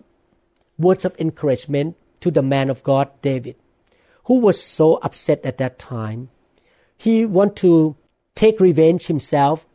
words 0.79 1.05
of 1.05 1.15
encouragement 1.19 1.97
to 2.21 2.31
the 2.31 2.43
man 2.43 2.71
of 2.71 2.83
God, 2.83 3.11
David, 3.23 3.57
who 4.25 4.39
was 4.39 4.63
so 4.63 4.95
upset 5.03 5.45
at 5.45 5.59
that 5.59 5.79
time. 5.79 6.29
He 6.97 7.25
wanted 7.25 7.57
to 7.59 7.97
take 8.35 8.61
revenge 8.61 9.07
himself. 9.07 9.67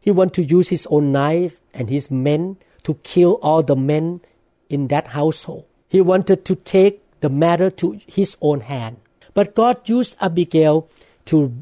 He 0.00 0.10
wanted 0.10 0.34
to 0.34 0.44
use 0.44 0.68
his 0.68 0.86
own 0.86 1.12
knife 1.12 1.60
and 1.74 1.88
his 1.88 2.10
men 2.10 2.56
to 2.84 2.94
kill 3.02 3.34
all 3.42 3.62
the 3.62 3.76
men 3.76 4.20
in 4.68 4.88
that 4.88 5.08
household. 5.08 5.66
He 5.88 6.00
wanted 6.00 6.44
to 6.46 6.54
take 6.54 7.02
the 7.20 7.28
matter 7.28 7.70
to 7.70 8.00
his 8.06 8.36
own 8.40 8.60
hand. 8.60 8.96
But 9.34 9.54
God 9.54 9.88
used 9.88 10.16
Abigail 10.20 10.88
to 11.26 11.52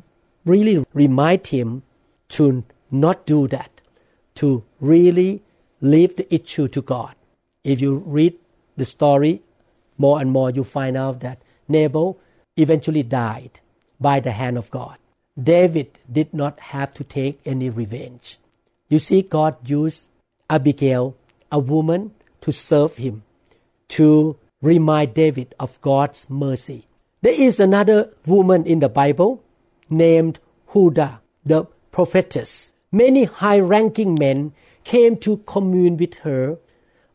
really 0.44 0.84
remind 0.94 1.48
him 1.48 1.82
to 2.30 2.64
not 2.90 3.26
do 3.26 3.48
that, 3.48 3.80
to 4.36 4.64
really 4.80 5.42
leave 5.80 6.16
the 6.16 6.32
issue 6.32 6.68
to 6.68 6.82
God. 6.82 7.14
If 7.64 7.80
you 7.80 7.96
read 7.96 8.34
the 8.78 8.84
story 8.84 9.42
more 9.98 10.20
and 10.20 10.30
more, 10.30 10.50
you 10.50 10.64
find 10.64 10.96
out 10.96 11.20
that 11.20 11.42
Nabal 11.68 12.18
eventually 12.56 13.02
died 13.02 13.60
by 14.00 14.20
the 14.20 14.30
hand 14.30 14.56
of 14.56 14.70
God. 14.70 14.96
David 15.40 15.98
did 16.10 16.32
not 16.32 16.58
have 16.60 16.94
to 16.94 17.04
take 17.04 17.40
any 17.44 17.68
revenge. 17.68 18.38
You 18.88 18.98
see, 18.98 19.22
God 19.22 19.68
used 19.68 20.08
Abigail, 20.48 21.16
a 21.52 21.58
woman, 21.58 22.12
to 22.40 22.52
serve 22.52 22.96
him, 22.96 23.22
to 23.88 24.36
remind 24.62 25.14
David 25.14 25.54
of 25.60 25.80
God's 25.80 26.26
mercy. 26.30 26.86
There 27.20 27.34
is 27.34 27.60
another 27.60 28.10
woman 28.26 28.64
in 28.64 28.80
the 28.80 28.88
Bible 28.88 29.42
named 29.90 30.38
Huldah, 30.68 31.20
the 31.44 31.66
prophetess. 31.90 32.72
Many 32.90 33.24
high 33.24 33.60
ranking 33.60 34.14
men 34.14 34.52
came 34.84 35.16
to 35.18 35.38
commune 35.38 35.96
with 35.96 36.14
her 36.16 36.58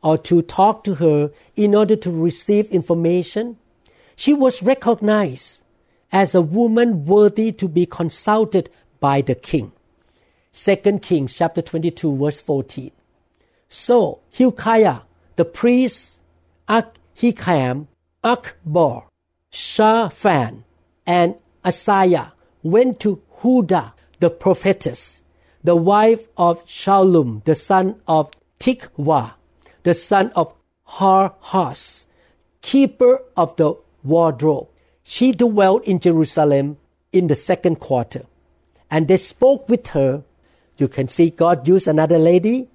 or 0.04 0.18
to 0.18 0.42
talk 0.42 0.84
to 0.84 0.96
her 0.96 1.32
in 1.56 1.74
order 1.74 1.96
to 1.96 2.12
receive 2.12 2.70
information. 2.70 3.58
She 4.16 4.34
was 4.34 4.62
recognized 4.62 5.64
as 6.12 6.36
a 6.36 6.42
woman 6.42 7.06
worthy 7.06 7.52
to 7.54 7.68
be 7.68 7.86
consulted 7.86 8.70
by 9.00 9.22
the 9.22 9.36
king. 9.36 9.72
2 10.54 11.00
Kings 11.00 11.34
chapter 11.34 11.62
22 11.62 12.16
verse 12.18 12.40
14. 12.40 12.92
So 13.70 14.20
Hilkiah, 14.30 15.02
the 15.36 15.46
priest, 15.46 16.20
Ahikam, 16.70 17.88
Achbor, 18.24 19.06
Shaphan, 19.52 20.64
and 21.08 21.36
Asaiah 21.66 22.34
went 22.62 23.00
to 23.00 23.22
Huldah, 23.40 23.94
the 24.20 24.30
prophetess, 24.30 25.24
the 25.64 25.76
wife 25.76 26.28
of 26.38 26.66
Shallum, 26.66 27.44
the 27.46 27.56
son 27.56 28.02
of 28.08 28.32
Tikvah, 28.60 29.34
the 29.84 29.94
son 29.94 30.32
of 30.36 30.54
Harhas, 30.88 32.06
keeper 32.62 33.22
of 33.36 33.56
the 33.56 33.76
wardrobe. 34.04 34.68
She 35.04 35.32
dwelt 35.32 35.84
in 35.86 36.00
Jerusalem 36.00 36.78
in 37.12 37.28
the 37.28 37.36
second 37.36 37.80
quarter. 37.80 38.24
And 38.90 39.08
they 39.08 39.18
spoke 39.18 39.68
with 39.70 39.88
her. 39.88 40.24
You 40.78 40.88
can 40.88 41.08
see 41.08 41.30
God 41.30 41.68
used 41.68 41.88
another 41.88 42.18
lady 42.18 42.70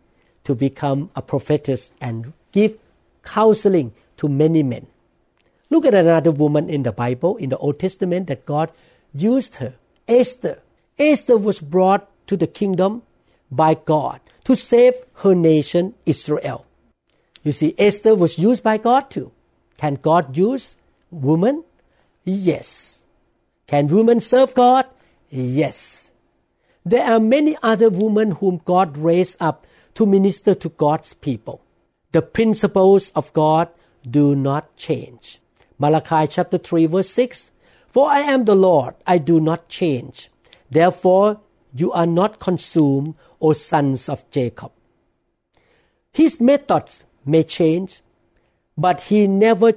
to 0.44 0.54
become 0.54 1.10
a 1.16 1.22
prophetess 1.22 1.92
and 2.00 2.32
give 2.52 2.78
counseling 3.22 3.92
to 4.16 4.28
many 4.28 4.62
men. 4.62 4.86
Look 5.70 5.84
at 5.84 5.94
another 5.94 6.30
woman 6.30 6.70
in 6.70 6.82
the 6.82 6.92
Bible, 6.92 7.36
in 7.36 7.50
the 7.50 7.58
Old 7.58 7.78
Testament, 7.78 8.26
that 8.28 8.46
God 8.46 8.72
used 9.14 9.56
her 9.56 9.74
Esther. 10.06 10.60
Esther 10.98 11.36
was 11.36 11.60
brought 11.60 12.08
to 12.26 12.36
the 12.36 12.46
kingdom 12.46 13.02
by 13.50 13.74
God 13.74 14.20
to 14.44 14.56
save 14.56 14.94
her 15.16 15.34
nation, 15.34 15.94
Israel. 16.06 16.64
You 17.42 17.52
see, 17.52 17.74
Esther 17.78 18.14
was 18.14 18.38
used 18.38 18.62
by 18.62 18.78
God 18.78 19.10
too. 19.10 19.32
Can 19.76 19.94
God 19.94 20.36
use 20.36 20.76
woman? 21.10 21.64
Yes. 22.24 23.02
Can 23.66 23.86
women 23.86 24.20
serve 24.20 24.54
God? 24.54 24.86
Yes. 25.30 26.10
There 26.84 27.04
are 27.04 27.20
many 27.20 27.56
other 27.62 27.90
women 27.90 28.32
whom 28.32 28.60
God 28.64 28.96
raised 28.96 29.36
up 29.40 29.66
to 29.94 30.06
minister 30.06 30.54
to 30.54 30.68
God's 30.70 31.14
people. 31.14 31.60
The 32.12 32.22
principles 32.22 33.10
of 33.14 33.32
God 33.32 33.68
do 34.08 34.34
not 34.34 34.74
change. 34.76 35.40
Malachi 35.78 36.26
chapter 36.26 36.58
3 36.58 36.86
verse 36.86 37.10
6 37.10 37.50
For 37.86 38.08
I 38.08 38.20
am 38.20 38.44
the 38.44 38.56
Lord, 38.56 38.94
I 39.06 39.18
do 39.18 39.40
not 39.40 39.68
change. 39.68 40.30
Therefore, 40.70 41.40
you 41.74 41.92
are 41.92 42.06
not 42.06 42.40
consumed, 42.40 43.14
O 43.40 43.52
sons 43.52 44.08
of 44.08 44.28
Jacob. 44.30 44.72
His 46.12 46.40
methods 46.40 47.04
may 47.28 47.42
change, 47.42 48.00
but 48.76 49.02
he 49.02 49.26
never 49.26 49.74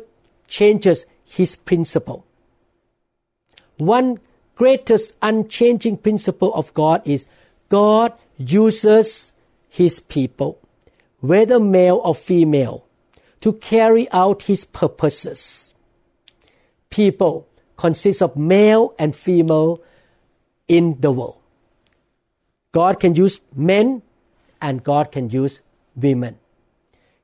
changes 0.48 1.06
his 1.24 1.56
principle. 1.56 2.26
One 3.78 4.20
greatest 4.56 5.14
unchanging 5.22 5.98
principle 5.98 6.54
of 6.54 6.74
God 6.74 7.02
is 7.06 7.28
God 7.70 8.14
uses 8.38 9.34
his 9.70 10.00
people, 10.00 10.60
whether 11.20 11.60
male 11.60 12.02
or 12.04 12.14
female, 12.14 12.86
to 13.42 13.54
carry 13.54 14.10
out 14.12 14.44
his 14.44 14.66
purposes. 14.66 15.74
People 16.90 17.48
consists 17.78 18.22
of 18.22 18.36
male 18.36 18.94
and 19.00 19.16
female 19.16 19.82
in 20.68 20.98
the 21.00 21.12
world. 21.12 21.40
God 22.72 23.00
can 23.00 23.16
use 23.16 23.42
men 23.56 24.04
and 24.62 24.84
God 24.84 25.12
can 25.12 25.30
use 25.30 25.62
women. 25.96 26.38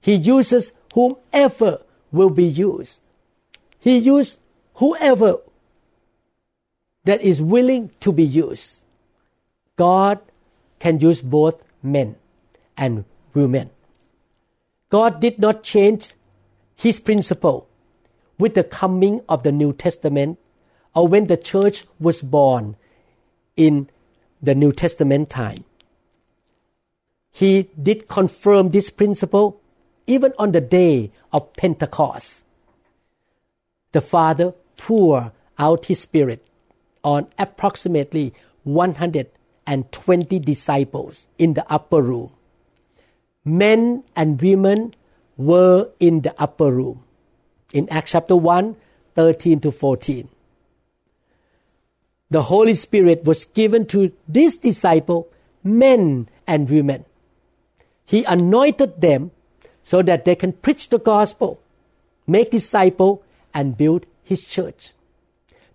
He 0.08 0.16
uses 0.16 0.72
whomever 0.94 1.82
will 2.14 2.30
be 2.30 2.46
used. 2.46 3.02
He 3.78 3.98
uses 3.98 4.38
whoever 4.76 5.40
that 7.04 7.22
is 7.22 7.42
willing 7.42 7.92
to 8.00 8.14
be 8.14 8.24
used. 8.24 8.86
God 9.76 10.20
can 10.80 11.02
use 11.02 11.20
both 11.22 11.62
men 11.84 12.16
and 12.78 13.04
women. 13.34 13.70
God 14.90 15.20
did 15.20 15.40
not 15.40 15.62
change 15.62 16.14
his 16.78 17.02
principle 17.02 17.68
with 18.40 18.56
the 18.56 18.64
coming 18.64 19.20
of 19.28 19.44
the 19.44 19.52
New 19.52 19.74
Testament 19.74 20.40
or 20.96 21.06
when 21.06 21.28
the 21.28 21.36
church 21.36 21.84
was 22.00 22.22
born 22.22 22.78
in 23.58 23.90
the 24.42 24.56
New 24.56 24.72
Testament 24.72 25.30
time. 25.30 25.66
He 27.30 27.64
did 27.76 28.08
confirm 28.08 28.70
this 28.70 28.90
principle 28.90 29.60
even 30.08 30.34
on 30.40 30.54
the 30.54 30.62
day 30.62 31.12
of 31.32 31.54
Pentecost. 31.54 32.44
The 33.92 34.02
Father 34.02 34.54
poured 34.78 35.32
out 35.60 35.86
His 35.86 36.00
Spirit 36.00 36.48
on 37.04 37.28
approximately 37.38 38.34
120 38.64 40.40
disciples 40.40 41.28
in 41.38 41.54
the 41.54 41.66
upper 41.72 42.02
room. 42.02 42.32
Men 43.44 44.04
and 44.16 44.42
women 44.42 44.96
were 45.36 45.90
in 46.00 46.22
the 46.22 46.34
upper 46.42 46.72
room. 46.72 47.04
In 47.74 47.88
Acts 47.90 48.12
chapter 48.12 48.36
1, 48.36 48.76
13 49.16 49.60
to 49.62 49.72
14. 49.72 50.30
The 52.30 52.44
Holy 52.44 52.74
Spirit 52.74 53.24
was 53.24 53.46
given 53.46 53.86
to 53.88 54.12
these 54.28 54.58
disciples, 54.58 55.28
men 55.64 56.28
and 56.46 56.70
women. 56.70 57.06
He 58.06 58.24
anointed 58.26 59.00
them 59.00 59.32
so 59.88 60.02
that 60.02 60.26
they 60.26 60.36
can 60.36 60.52
preach 60.52 60.90
the 60.90 61.00
gospel, 61.00 61.62
make 62.28 62.52
disciples, 62.52 63.22
and 63.54 63.78
build 63.78 64.06
his 64.22 64.44
church. 64.44 64.92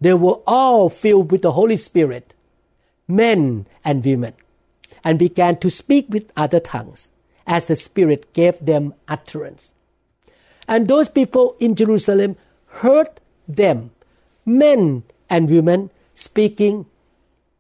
They 0.02 0.12
were 0.12 0.38
all 0.46 0.90
filled 0.90 1.32
with 1.32 1.40
the 1.40 1.52
Holy 1.52 1.78
Spirit, 1.78 2.34
men 3.08 3.64
and 3.82 4.04
women, 4.04 4.34
and 5.02 5.18
began 5.18 5.56
to 5.60 5.70
speak 5.70 6.08
with 6.10 6.30
other 6.36 6.60
tongues 6.60 7.10
as 7.46 7.68
the 7.68 7.74
Spirit 7.74 8.34
gave 8.34 8.58
them 8.60 8.92
utterance. 9.08 9.72
And 10.68 10.88
those 10.88 11.08
people 11.08 11.56
in 11.58 11.74
Jerusalem 11.74 12.36
heard 12.84 13.08
them, 13.48 13.92
men 14.44 15.04
and 15.30 15.48
women, 15.48 15.88
speaking 16.12 16.84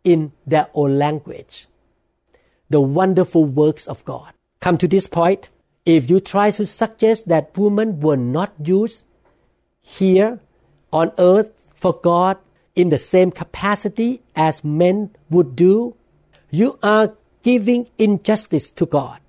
in 0.04 0.32
their 0.46 0.68
own 0.74 0.98
language. 0.98 1.66
The 2.68 2.82
wonderful 2.82 3.46
works 3.46 3.88
of 3.88 4.04
God. 4.04 4.34
Come 4.60 4.76
to 4.76 4.86
this 4.86 5.06
point, 5.06 5.48
if 5.84 6.08
you 6.08 6.20
try 6.20 6.50
to 6.52 6.66
suggest 6.66 7.28
that 7.28 7.56
women 7.56 8.00
were 8.00 8.16
not 8.16 8.52
used 8.62 9.02
here 9.80 10.40
on 10.92 11.12
earth 11.18 11.50
for 11.74 11.92
God 11.92 12.38
in 12.74 12.88
the 12.88 12.98
same 12.98 13.30
capacity 13.30 14.22
as 14.36 14.64
men 14.64 15.10
would 15.28 15.56
do, 15.56 15.94
you 16.50 16.78
are 16.82 17.14
giving 17.42 17.88
injustice 17.98 18.70
to 18.70 18.86
God. 18.86 19.20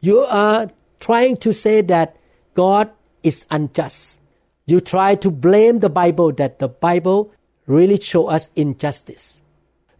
You 0.00 0.20
are 0.20 0.70
trying 1.00 1.36
to 1.38 1.52
say 1.52 1.82
that 1.82 2.16
God 2.54 2.90
is 3.22 3.44
unjust. 3.50 4.18
You 4.66 4.80
try 4.80 5.14
to 5.16 5.30
blame 5.30 5.80
the 5.80 5.90
Bible 5.90 6.32
that 6.32 6.58
the 6.58 6.68
Bible 6.68 7.32
really 7.66 8.00
show 8.00 8.28
us 8.28 8.50
injustice. 8.56 9.42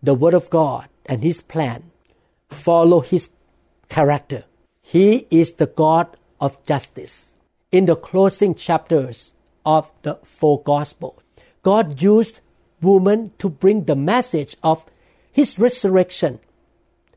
The 0.02 0.14
Word 0.14 0.34
of 0.34 0.48
God 0.48 0.88
and 1.06 1.22
His 1.22 1.40
plan 1.40 1.90
follow 2.48 3.00
His 3.00 3.28
character. 3.88 4.44
He 4.86 5.26
is 5.30 5.54
the 5.54 5.66
God 5.66 6.16
of 6.38 6.62
justice. 6.66 7.34
In 7.72 7.86
the 7.86 7.96
closing 7.96 8.54
chapters 8.54 9.34
of 9.64 9.90
the 10.02 10.16
four 10.22 10.62
Gospels, 10.62 11.20
God 11.62 12.00
used 12.00 12.40
woman 12.82 13.32
to 13.38 13.48
bring 13.48 13.84
the 13.84 13.96
message 13.96 14.56
of 14.62 14.84
His 15.32 15.58
resurrection, 15.58 16.38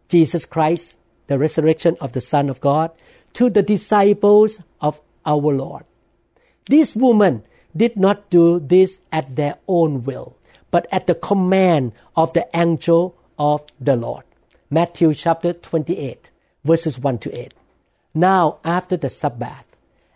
Jesus 0.08 0.45
Christ, 0.45 0.97
the 1.27 1.38
resurrection 1.38 1.97
of 1.99 2.13
the 2.13 2.21
Son 2.21 2.49
of 2.49 2.62
God, 2.62 2.91
to 3.34 3.49
the 3.49 3.62
disciples 3.62 4.62
of 4.80 5.01
our 5.25 5.53
Lord. 5.53 5.84
These 6.69 6.95
women 6.95 7.43
did 7.75 7.97
not 7.97 8.30
do 8.30 8.60
this 8.60 9.01
at 9.12 9.36
their 9.36 9.58
own 9.67 10.03
will, 10.03 10.38
but 10.71 10.88
at 10.89 11.06
the 11.06 11.15
command 11.15 11.91
of 12.15 12.32
the 12.32 12.47
angel 12.56 13.13
of 13.38 13.62
the 13.80 13.97
Lord. 13.97 14.23
Matthew 14.69 15.13
chapter 15.13 15.51
28, 15.51 16.32
verses 16.67 16.99
1 16.99 17.17
to 17.19 17.36
8. 17.36 17.53
Now, 18.13 18.60
after 18.63 18.97
the 18.97 19.10
Sabbath, 19.10 19.65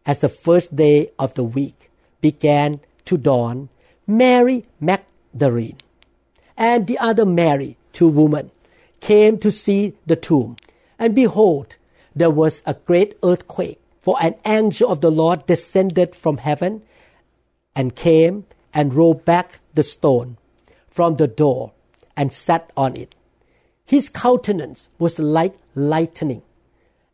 as 0.06 0.20
the 0.20 0.30
first 0.30 0.76
day 0.76 1.12
of 1.18 1.34
the 1.34 1.44
week 1.44 1.90
began 2.22 2.80
to 3.06 3.18
dawn, 3.18 3.70
Mary 4.06 4.66
Magdalene 4.80 5.78
and 6.58 6.86
the 6.86 7.00
other 7.00 7.26
Mary, 7.26 7.78
two 7.94 8.08
women, 8.08 8.52
came 9.00 9.38
to 9.40 9.52
see 9.52 9.94
the 10.06 10.16
tomb. 10.16 10.58
And 11.00 11.16
behold, 11.16 11.78
there 12.16 12.30
was 12.30 12.62
a 12.66 12.74
great 12.74 13.18
earthquake, 13.24 13.80
for 14.02 14.18
an 14.20 14.36
angel 14.46 14.92
of 14.92 15.02
the 15.02 15.12
Lord 15.12 15.46
descended 15.46 16.16
from 16.16 16.38
heaven 16.38 16.82
and 17.76 17.96
came 17.96 18.46
and 18.74 18.94
rolled 18.94 19.26
back 19.26 19.60
the 19.74 19.84
stone 19.84 20.38
from 20.90 21.16
the 21.16 21.28
door 21.28 21.72
and 22.18 22.34
sat 22.34 22.72
on 22.76 22.98
it. 22.98 23.16
His 23.86 24.10
countenance 24.10 24.90
was 24.98 25.20
like 25.20 25.56
lightning, 25.76 26.42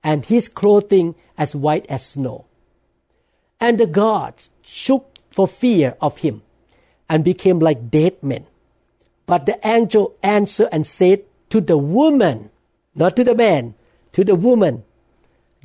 and 0.04 0.26
his 0.26 0.48
clothing 0.48 1.16
as 1.38 1.56
white 1.56 1.86
as 1.88 2.06
snow. 2.06 2.46
And 3.60 3.80
the 3.80 3.88
gods 3.88 4.50
shook 4.62 5.14
for 5.32 5.48
fear 5.48 5.96
of 6.02 6.20
him 6.20 6.42
and 7.10 7.24
became 7.24 7.60
like 7.60 7.90
dead 7.90 8.22
men. 8.22 8.46
But 9.26 9.46
the 9.46 9.60
angel 9.68 10.16
answered 10.24 10.70
and 10.72 10.86
said 10.86 11.24
to 11.50 11.62
the 11.62 11.78
woman, 11.78 12.50
not 12.96 13.16
to 13.16 13.24
the 13.24 13.36
man, 13.36 13.76
to 14.14 14.24
the 14.24 14.36
woman, 14.36 14.84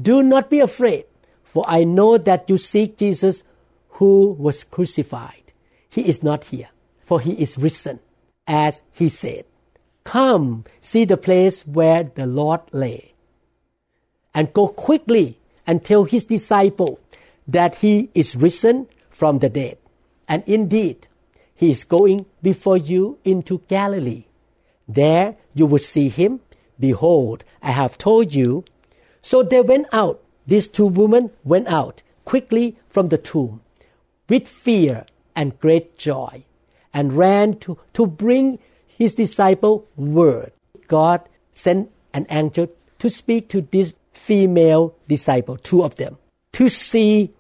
Do 0.01 0.23
not 0.23 0.51
be 0.51 0.61
afraid, 0.61 1.07
for 1.45 1.65
I 1.67 1.85
know 1.85 2.19
that 2.19 2.49
you 2.49 2.59
seek 2.59 2.99
Jesus 2.99 3.45
who 3.97 4.33
was 4.33 4.65
crucified. 4.65 5.53
He 5.89 6.09
is 6.09 6.23
not 6.23 6.45
here, 6.45 6.69
for 7.05 7.21
he 7.21 7.33
is 7.33 7.59
risen, 7.59 8.01
as 8.47 8.83
he 8.93 9.09
said. 9.09 9.45
Come, 10.05 10.65
see 10.81 11.05
the 11.05 11.17
place 11.17 11.67
where 11.67 12.05
the 12.05 12.27
Lord 12.27 12.61
lay 12.73 13.13
and 14.35 14.53
go 14.53 14.69
quickly 14.69 15.39
and 15.67 15.85
tell 15.85 16.05
his 16.05 16.25
disciple 16.25 16.99
that 17.47 17.77
he 17.77 18.11
is 18.15 18.37
risen 18.37 18.89
from 19.11 19.39
the 19.39 19.49
dead. 19.49 19.79
And 20.29 20.43
indeed, 20.47 21.07
he 21.55 21.71
is 21.71 21.85
going 21.85 22.27
before 22.43 22.77
you 22.77 23.19
into 23.25 23.63
Galilee. 23.69 24.25
There 24.89 25.37
you 25.55 25.67
will 25.67 25.79
see 25.79 26.09
him. 26.09 26.41
Behold, 26.79 27.45
I 27.63 27.71
have 27.71 27.99
told 27.99 28.35
you. 28.35 28.65
So 29.21 29.43
they 29.43 29.61
went 29.61 29.87
out. 29.93 30.21
These 30.47 30.69
two 30.69 30.87
women 30.87 31.31
went 31.45 31.69
out 31.69 32.03
quickly 32.25 32.77
from 32.89 33.09
the 33.09 33.19
tomb 33.19 33.61
with 34.29 34.49
fear 34.49 35.07
and 35.37 35.59
great 35.61 35.97
joy 35.99 36.45
and 36.93 37.13
ran 37.13 37.59
to, 37.59 37.79
to 37.95 38.07
bring 38.07 38.59
his 38.97 39.15
disciple 39.15 39.87
word. 39.97 40.53
God 40.89 41.21
sent 41.53 41.91
an 42.13 42.27
angel 42.31 42.69
to 42.99 43.11
speak 43.11 43.49
to 43.51 43.63
these 43.63 43.95
female 44.13 44.95
disciple, 45.09 45.57
two 45.57 45.83
of 45.83 45.97
them, 45.97 46.19
to 46.53 46.69
see 46.69 47.33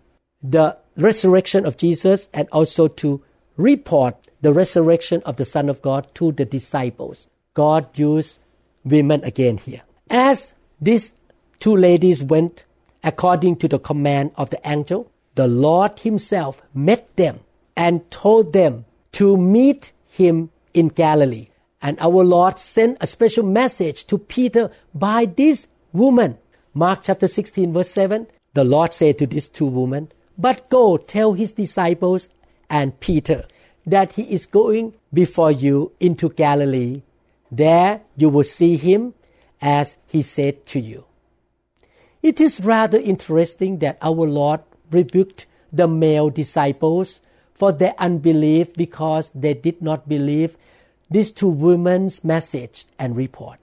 the 0.42 0.76
resurrection 0.96 1.64
of 1.66 1.76
Jesus 1.76 2.28
and 2.34 2.48
also 2.50 2.88
to 2.88 3.22
report 3.56 4.16
the 4.40 4.52
resurrection 4.52 5.22
of 5.24 5.36
the 5.36 5.44
Son 5.44 5.68
of 5.68 5.80
God 5.82 6.12
to 6.14 6.32
the 6.32 6.44
disciples. 6.44 7.26
God 7.54 7.96
used 7.98 8.38
women 8.84 9.22
again 9.24 9.58
here. 9.58 9.82
As 10.10 10.54
these 10.80 11.12
two 11.60 11.76
ladies 11.76 12.22
went 12.22 12.64
according 13.04 13.56
to 13.56 13.68
the 13.68 13.78
command 13.78 14.32
of 14.36 14.50
the 14.50 14.60
angel, 14.68 15.10
the 15.34 15.46
Lord 15.46 16.00
Himself 16.00 16.60
met 16.74 17.14
them 17.16 17.40
and 17.76 18.10
told 18.10 18.52
them 18.52 18.84
to 19.12 19.36
meet 19.36 19.92
Him 20.10 20.50
in 20.74 20.88
Galilee. 20.88 21.48
And 21.80 21.98
our 22.00 22.24
Lord 22.24 22.58
sent 22.58 22.98
a 23.00 23.06
special 23.06 23.44
message 23.44 24.06
to 24.06 24.18
Peter 24.18 24.70
by 24.94 25.24
this 25.24 25.66
woman 25.92 26.38
Mark 26.74 27.00
chapter 27.02 27.28
16, 27.28 27.72
verse 27.72 27.90
7, 27.90 28.26
the 28.54 28.64
Lord 28.64 28.94
said 28.94 29.18
to 29.18 29.26
these 29.26 29.48
two 29.48 29.66
women, 29.66 30.10
But 30.38 30.70
go 30.70 30.96
tell 30.96 31.34
his 31.34 31.52
disciples 31.52 32.30
and 32.70 32.98
Peter 32.98 33.44
that 33.84 34.12
he 34.12 34.22
is 34.22 34.46
going 34.46 34.94
before 35.12 35.50
you 35.50 35.92
into 36.00 36.30
Galilee. 36.30 37.02
There 37.50 38.00
you 38.16 38.30
will 38.30 38.44
see 38.44 38.76
him 38.76 39.12
as 39.60 39.98
he 40.06 40.22
said 40.22 40.64
to 40.66 40.80
you. 40.80 41.04
It 42.22 42.40
is 42.40 42.60
rather 42.60 42.98
interesting 42.98 43.78
that 43.80 43.98
our 44.00 44.26
Lord 44.26 44.60
rebuked 44.90 45.46
the 45.70 45.88
male 45.88 46.30
disciples 46.30 47.20
for 47.54 47.72
their 47.72 47.94
unbelief 47.98 48.74
because 48.74 49.30
they 49.34 49.54
did 49.54 49.80
not 49.82 50.08
believe 50.08 50.56
these 51.10 51.30
two 51.30 51.48
women's 51.48 52.24
message 52.24 52.86
and 52.98 53.16
report. 53.16 53.58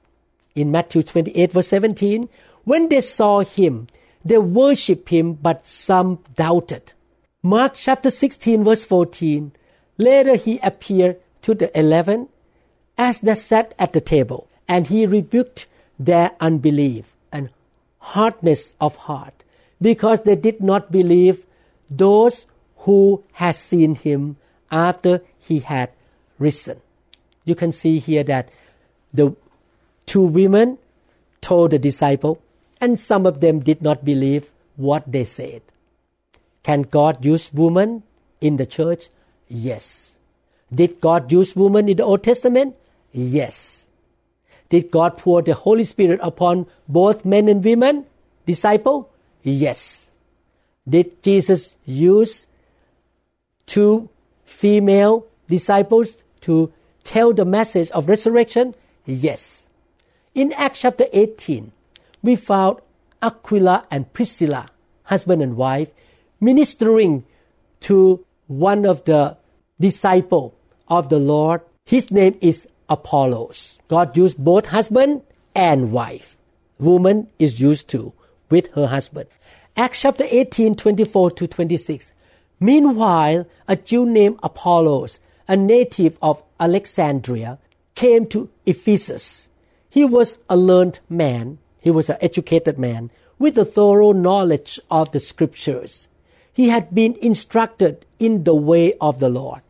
In 0.56 0.72
Matthew 0.72 1.04
28, 1.04 1.52
verse 1.52 1.68
17, 1.68 2.30
when 2.64 2.90
they 2.90 3.02
saw 3.02 3.42
him, 3.42 3.88
they 4.24 4.38
worshiped 4.38 5.10
him, 5.10 5.34
but 5.34 5.66
some 5.66 6.20
doubted. 6.36 6.94
Mark 7.42 7.74
chapter 7.76 8.12
16, 8.12 8.64
verse 8.64 8.86
14, 8.86 9.52
later 9.98 10.36
he 10.36 10.60
appeared 10.60 11.18
to 11.42 11.56
the 11.56 11.78
eleven 11.78 12.28
as 12.98 13.22
they 13.22 13.36
sat 13.36 13.74
at 13.80 13.94
the 13.94 14.02
table, 14.02 14.48
and 14.68 14.88
he 14.88 15.06
rebuked 15.06 15.68
their 15.98 16.32
unbelief 16.42 17.16
and 17.32 17.50
hardness 18.00 18.74
of 18.82 18.96
heart, 18.98 19.44
because 19.82 20.22
they 20.22 20.36
did 20.36 20.62
not 20.62 20.92
believe 20.92 21.46
those 21.90 22.46
who 22.80 23.24
had 23.34 23.56
seen 23.56 23.96
him 23.96 24.38
after 24.72 25.22
he 25.40 25.60
had 25.60 25.90
risen. 26.38 26.82
You 27.46 27.56
can 27.56 27.72
see 27.72 28.00
here 28.00 28.24
that 28.24 28.50
the 29.14 29.36
two 30.06 30.22
women 30.22 30.78
told 31.42 31.72
the 31.72 31.80
disciple, 31.80 32.42
and 32.80 33.00
some 33.00 33.26
of 33.26 33.42
them 33.42 33.60
did 33.60 33.82
not 33.82 34.06
believe 34.06 34.52
what 34.76 35.12
they 35.12 35.26
said. 35.26 35.62
Can 36.64 36.84
God 36.84 37.26
use 37.26 37.52
women 37.54 38.04
in 38.40 38.58
the 38.58 38.66
church? 38.66 39.10
Yes. 39.48 40.16
Did 40.74 41.02
God 41.02 41.32
use 41.32 41.56
women 41.56 41.90
in 41.90 41.98
the 41.98 42.04
Old 42.04 42.24
Testament? 42.24 42.76
Yes. 43.12 43.88
Did 44.70 44.92
God 44.92 45.18
pour 45.18 45.42
the 45.42 45.56
Holy 45.56 45.84
Spirit 45.84 46.20
upon 46.22 46.68
both 46.88 47.26
men 47.26 47.50
and 47.50 47.64
women? 47.64 48.06
Disciple? 48.46 49.10
Yes. 49.42 50.10
Did 50.88 51.22
Jesus 51.24 51.76
use 51.86 52.46
two 53.70 54.10
female 54.44 55.26
disciples 55.48 56.18
to 56.42 56.74
tell 57.04 57.32
the 57.34 57.46
message 57.46 57.90
of 57.92 58.10
resurrection? 58.10 58.76
Yes. 59.06 59.70
In 60.34 60.52
Acts 60.54 60.82
chapter 60.82 61.06
18, 61.14 61.72
we 62.24 62.36
found 62.36 62.80
Aquila 63.22 63.86
and 63.92 64.12
Priscilla, 64.12 64.70
husband 65.04 65.42
and 65.42 65.56
wife, 65.56 65.90
ministering 66.42 67.24
to 67.82 68.26
one 68.48 68.86
of 68.86 69.06
the 69.06 69.38
disciple 69.80 70.56
of 70.88 71.10
the 71.10 71.20
Lord. 71.20 71.62
His 71.86 72.12
name 72.12 72.38
is 72.42 72.68
Apollos. 72.90 73.80
God 73.88 74.18
used 74.18 74.38
both 74.38 74.68
husband 74.68 75.22
and 75.56 75.92
wife. 75.92 76.38
Woman 76.80 77.28
is 77.38 77.60
used 77.60 77.88
too 77.88 78.14
with 78.50 78.72
her 78.74 78.88
husband. 78.88 79.30
Acts 79.78 80.02
chapter 80.02 80.26
18, 80.28 80.76
24 80.76 81.32
to 81.32 81.48
26. 81.48 82.14
Meanwhile, 82.60 83.46
a 83.68 83.76
Jew 83.76 84.06
named 84.06 84.40
Apollos, 84.44 85.20
a 85.48 85.56
native 85.56 86.18
of 86.22 86.44
Alexandria, 86.60 87.58
came 87.96 88.26
to 88.28 88.50
Ephesus. 88.66 89.50
He 89.90 90.06
was 90.06 90.38
a 90.50 90.58
learned 90.58 91.00
man. 91.10 91.58
He 91.80 91.90
was 91.92 92.10
an 92.10 92.18
educated 92.22 92.78
man 92.78 93.12
with 93.40 93.58
a 93.58 93.66
thorough 93.66 94.12
knowledge 94.12 94.80
of 94.92 95.12
the 95.12 95.20
scriptures. 95.20 96.08
He 96.52 96.70
had 96.70 96.94
been 96.94 97.16
instructed 97.22 98.06
in 98.20 98.44
the 98.44 98.56
way 98.56 98.94
of 99.00 99.20
the 99.20 99.30
Lord, 99.30 99.62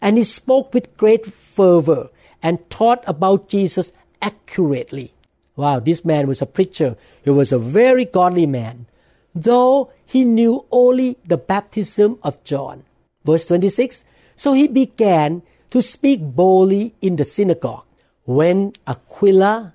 and 0.00 0.16
he 0.16 0.24
spoke 0.24 0.72
with 0.72 0.96
great 0.96 1.26
fervor 1.26 2.08
and 2.42 2.68
taught 2.70 3.04
about 3.06 3.48
Jesus 3.48 3.92
accurately. 4.22 5.12
Wow, 5.56 5.80
this 5.80 6.04
man 6.04 6.26
was 6.26 6.40
a 6.40 6.46
preacher. 6.46 6.96
He 7.22 7.30
was 7.30 7.52
a 7.52 7.58
very 7.58 8.04
godly 8.04 8.46
man, 8.46 8.86
though 9.34 9.90
he 10.08 10.24
knew 10.24 10.64
only 10.70 11.18
the 11.26 11.36
baptism 11.36 12.18
of 12.22 12.42
John. 12.42 12.84
Verse 13.24 13.44
26 13.44 14.04
So 14.36 14.54
he 14.54 14.66
began 14.66 15.42
to 15.68 15.82
speak 15.82 16.22
boldly 16.22 16.94
in 17.02 17.16
the 17.16 17.26
synagogue 17.26 17.84
when 18.24 18.72
Aquila 18.86 19.74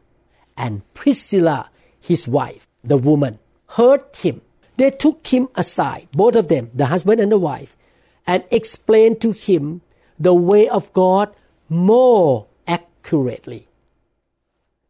and 0.57 0.81
Priscilla, 0.95 1.69
his 2.01 2.27
wife, 2.27 2.67
the 2.83 2.97
woman, 2.97 3.37
heard 3.77 4.01
him. 4.17 4.41
They 4.75 4.89
took 4.89 5.27
him 5.27 5.49
aside, 5.53 6.07
both 6.11 6.35
of 6.35 6.47
them, 6.47 6.71
the 6.73 6.87
husband 6.87 7.21
and 7.21 7.31
the 7.31 7.37
wife, 7.37 7.77
and 8.25 8.43
explained 8.49 9.21
to 9.21 9.33
him 9.33 9.81
the 10.17 10.33
way 10.33 10.67
of 10.67 10.91
God 10.93 11.29
more 11.69 12.47
accurately. 12.67 13.67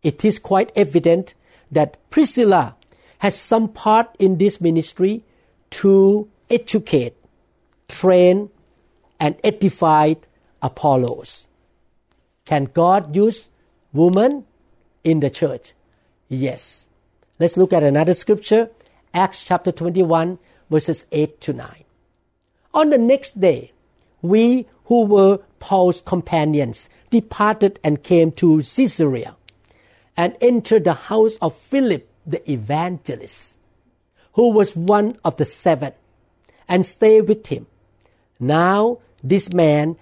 It 0.04 0.24
is 0.24 0.40
quite 0.40 0.72
evident 0.74 1.34
that 1.70 1.98
Priscilla 2.10 2.78
has 3.20 3.36
some 3.36 3.68
part 3.68 4.16
in 4.20 4.38
this 4.38 4.62
ministry 4.62 5.26
to 5.74 6.30
educate, 6.50 7.16
train, 7.88 8.50
and 9.20 9.36
edify 9.44 10.14
Apollos. 10.62 11.48
Can 12.46 12.66
God 12.66 13.16
use 13.16 13.50
women 13.92 14.46
in 15.04 15.20
the 15.20 15.30
church? 15.30 15.74
Yes. 16.30 16.88
Let's 17.40 17.58
look 17.58 17.74
at 17.74 17.84
another 17.84 18.14
scripture, 18.14 18.70
Acts 19.14 19.44
chapter 19.44 19.72
21, 19.72 20.40
verses 20.70 21.06
8 21.12 21.42
to 21.42 21.54
9. 21.54 21.84
On 22.74 22.90
the 22.90 22.98
next 22.98 23.40
day, 23.40 23.72
we 24.22 24.68
who 24.86 25.06
were 25.06 25.40
Paul's 25.60 26.02
companions 26.02 26.90
departed 27.10 27.80
and 27.84 28.04
came 28.04 28.32
to 28.34 28.58
Caesarea 28.58 29.36
and 30.18 30.36
entered 30.42 30.84
the 30.84 30.94
house 30.94 31.38
of 31.42 31.56
Philip 31.56 32.10
the 32.26 32.52
evangelist, 32.52 33.60
who 34.34 34.52
was 34.52 34.76
one 34.76 35.18
of 35.24 35.38
the 35.38 35.46
seven, 35.46 35.94
and 36.68 36.86
stayed 36.86 37.28
with 37.28 37.48
him. 37.48 37.68
Now, 38.40 39.00
this 39.24 39.54
man 39.54 39.96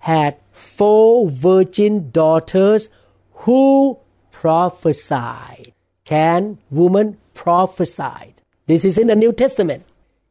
had 0.00 0.36
four 0.52 1.28
virgin 1.28 2.10
daughters 2.10 2.90
who 3.32 3.98
prophesied. 4.30 5.72
Can 6.04 6.58
woman 6.70 7.18
prophesy? 7.34 8.34
This 8.66 8.84
is 8.84 8.98
in 8.98 9.08
the 9.08 9.16
New 9.16 9.32
Testament. 9.32 9.84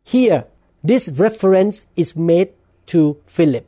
Here, 0.03 0.45
this 0.83 1.09
reference 1.09 1.85
is 1.95 2.15
made 2.15 2.51
to 2.87 3.17
Philip, 3.25 3.67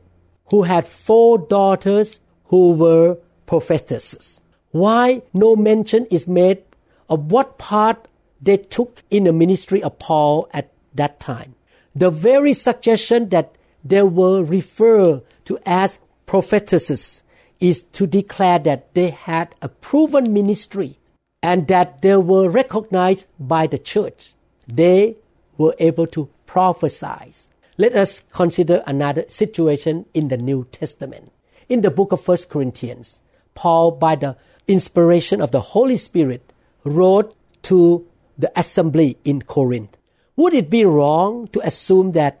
who 0.50 0.62
had 0.62 0.86
four 0.86 1.38
daughters 1.38 2.20
who 2.46 2.72
were 2.72 3.18
prophetesses. 3.46 4.40
Why 4.70 5.22
no 5.34 5.56
mention 5.56 6.06
is 6.06 6.26
made 6.26 6.62
of 7.08 7.30
what 7.30 7.58
part 7.58 8.08
they 8.40 8.56
took 8.56 9.02
in 9.10 9.24
the 9.24 9.32
ministry 9.32 9.82
of 9.82 9.98
Paul 9.98 10.48
at 10.52 10.72
that 10.94 11.20
time? 11.20 11.54
The 11.94 12.10
very 12.10 12.52
suggestion 12.52 13.28
that 13.30 13.54
they 13.84 14.02
were 14.02 14.42
referred 14.42 15.22
to 15.46 15.58
as 15.66 15.98
prophetesses 16.26 17.22
is 17.58 17.84
to 17.84 18.06
declare 18.06 18.58
that 18.60 18.94
they 18.94 19.10
had 19.10 19.54
a 19.60 19.68
proven 19.68 20.32
ministry 20.32 20.98
and 21.42 21.68
that 21.68 22.02
they 22.02 22.16
were 22.16 22.48
recognized 22.48 23.26
by 23.38 23.66
the 23.66 23.78
church. 23.78 24.34
They 24.66 25.16
were 25.58 25.74
able 25.78 26.06
to 26.08 26.28
prophesy. 26.46 27.32
Let 27.76 27.94
us 27.94 28.24
consider 28.32 28.82
another 28.86 29.24
situation 29.28 30.06
in 30.12 30.28
the 30.28 30.36
New 30.36 30.66
Testament. 30.70 31.32
In 31.68 31.80
the 31.80 31.90
book 31.90 32.12
of 32.12 32.26
1 32.26 32.38
Corinthians, 32.48 33.22
Paul, 33.54 33.92
by 33.92 34.16
the 34.16 34.36
inspiration 34.66 35.40
of 35.40 35.50
the 35.50 35.60
Holy 35.60 35.96
Spirit, 35.96 36.52
wrote 36.84 37.34
to 37.62 38.06
the 38.40 38.52
assembly 38.58 39.18
in 39.24 39.42
Corinth. 39.42 39.96
Would 40.36 40.54
it 40.54 40.70
be 40.70 40.84
wrong 40.84 41.48
to 41.48 41.60
assume 41.66 42.12
that 42.12 42.40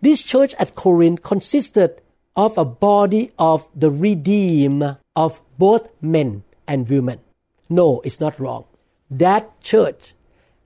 this 0.00 0.22
church 0.22 0.54
at 0.58 0.74
Corinth 0.74 1.22
consisted 1.22 2.00
of 2.36 2.56
a 2.58 2.64
body 2.64 3.30
of 3.38 3.68
the 3.74 3.90
redeemed 3.90 4.96
of 5.14 5.40
both 5.58 5.88
men 6.02 6.42
and 6.66 6.88
women? 6.88 7.20
No, 7.68 8.00
it's 8.00 8.20
not 8.20 8.38
wrong. 8.38 8.64
That 9.10 9.60
church 9.60 10.14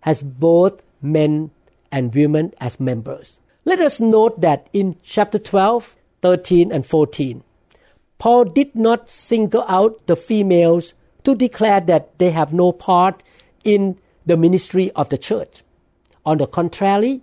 has 0.01 0.23
both 0.23 0.83
men 1.03 1.51
and 1.91 2.14
women 2.14 2.55
as 2.61 2.81
members. 2.81 3.41
Let 3.64 3.81
us 3.81 4.01
note 4.01 4.41
that 4.41 4.69
in 4.73 4.97
chapter 5.03 5.38
12, 5.38 5.97
13, 6.23 6.73
and 6.73 6.87
14, 6.87 7.43
Paul 8.19 8.45
did 8.45 8.75
not 8.75 9.11
single 9.11 9.64
out 9.69 10.07
the 10.07 10.17
females 10.17 10.95
to 11.25 11.35
declare 11.35 11.81
that 11.81 12.19
they 12.19 12.31
have 12.31 12.53
no 12.53 12.73
part 12.73 13.23
in 13.64 13.99
the 14.29 14.37
ministry 14.37 14.91
of 14.93 15.09
the 15.09 15.19
church. 15.19 15.62
On 16.25 16.38
the 16.38 16.47
contrary, 16.47 17.23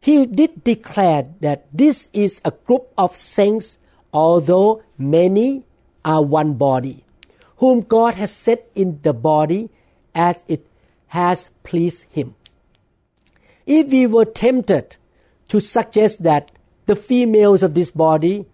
he 0.00 0.26
did 0.26 0.62
declare 0.62 1.26
that 1.40 1.66
this 1.72 2.08
is 2.12 2.40
a 2.44 2.50
group 2.50 2.92
of 2.98 3.16
saints, 3.16 3.78
although 4.12 4.82
many 4.98 5.64
are 6.04 6.22
one 6.22 6.54
body, 6.54 7.04
whom 7.56 7.80
God 7.80 8.14
has 8.14 8.30
set 8.30 8.68
in 8.74 9.00
the 9.02 9.14
body 9.14 9.70
as 10.14 10.44
it 10.48 10.66
has 11.08 11.50
pleased 11.62 12.04
him. 12.10 12.34
If 13.64 13.88
we 13.88 14.06
were 14.06 14.24
tempted 14.24 14.96
to 15.48 15.60
suggest 15.60 16.22
that 16.22 16.50
the 16.86 16.96
females 16.96 17.62
of 17.62 17.74
this 17.74 17.90
body 17.90 18.46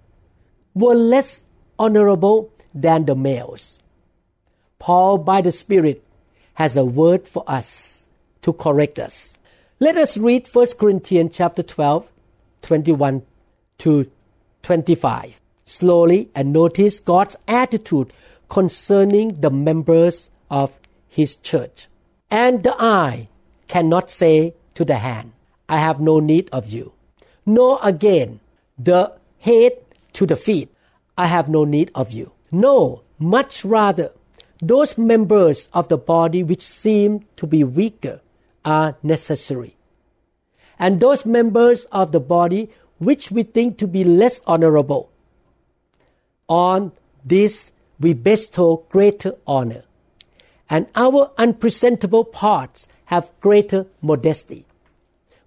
were 0.74 0.94
less 0.94 1.44
honorable 1.78 2.50
than 2.74 3.04
the 3.04 3.14
males. 3.14 3.78
Paul, 4.78 5.18
by 5.18 5.42
the 5.42 5.52
Spirit, 5.52 6.02
has 6.54 6.76
a 6.76 6.84
word 6.84 7.26
for 7.26 7.44
us 7.46 8.06
to 8.42 8.52
correct 8.52 8.98
us. 8.98 9.38
Let 9.80 9.96
us 9.96 10.16
read 10.16 10.48
1 10.48 10.66
Corinthians 10.78 11.34
chapter 11.34 11.62
12, 11.62 12.08
21 12.62 13.22
to 13.78 14.10
25 14.62 15.40
slowly 15.64 16.30
and 16.34 16.52
notice 16.52 17.00
God's 17.00 17.36
attitude 17.48 18.12
concerning 18.48 19.40
the 19.40 19.50
members 19.50 20.30
of 20.50 20.72
his 21.08 21.36
church. 21.36 21.88
And 22.30 22.62
the 22.62 22.74
eye 22.78 23.28
cannot 23.68 24.10
say 24.10 24.54
to 24.74 24.84
the 24.84 24.96
hand, 24.96 25.32
I 25.68 25.78
have 25.78 26.00
no 26.00 26.20
need 26.20 26.48
of 26.52 26.68
you. 26.68 26.92
Nor 27.46 27.78
again 27.82 28.40
the 28.78 29.12
head 29.40 29.72
to 30.14 30.26
the 30.26 30.36
feet, 30.36 30.68
I 31.16 31.26
have 31.26 31.48
no 31.48 31.64
need 31.64 31.90
of 31.94 32.12
you. 32.12 32.32
No, 32.50 33.02
much 33.18 33.64
rather, 33.64 34.12
those 34.62 34.96
members 34.96 35.68
of 35.74 35.88
the 35.88 35.98
body 35.98 36.44
which 36.44 36.62
seem 36.62 37.26
to 37.36 37.48
be 37.48 37.64
weaker 37.64 38.20
are 38.64 38.96
necessary. 39.02 39.76
And 40.78 41.00
those 41.00 41.26
members 41.26 41.84
of 41.86 42.12
the 42.12 42.20
body 42.20 42.70
which 42.98 43.32
we 43.32 43.42
think 43.42 43.76
to 43.78 43.88
be 43.88 44.04
less 44.04 44.40
honorable, 44.46 45.10
on 46.48 46.92
this 47.24 47.72
we 47.98 48.14
bestow 48.14 48.84
greater 48.88 49.34
honor. 49.46 49.82
And 50.70 50.86
our 50.94 51.32
unpresentable 51.36 52.24
parts 52.24 52.86
have 53.06 53.30
greater 53.40 53.86
modesty. 54.00 54.64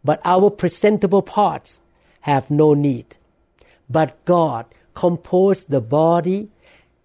But 0.03 0.21
our 0.23 0.49
presentable 0.49 1.21
parts 1.21 1.79
have 2.21 2.51
no 2.51 2.73
need. 2.73 3.17
But 3.89 4.23
God 4.25 4.65
composed 4.93 5.69
the 5.69 5.81
body, 5.81 6.49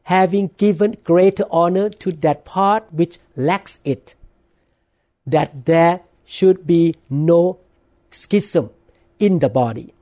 having 0.05 0.51
given 0.57 0.97
greater 1.05 1.45
honor 1.51 1.89
to 1.89 2.13
that 2.13 2.45
part 2.45 2.93
which 2.93 3.19
lacks 3.37 3.79
it, 3.85 4.15
that 5.27 5.67
there 5.67 6.01
should 6.25 6.67
be 6.67 6.97
no 7.09 7.59
schism 8.11 8.71
in 9.19 9.39
the 9.39 9.49
body, 9.49 9.95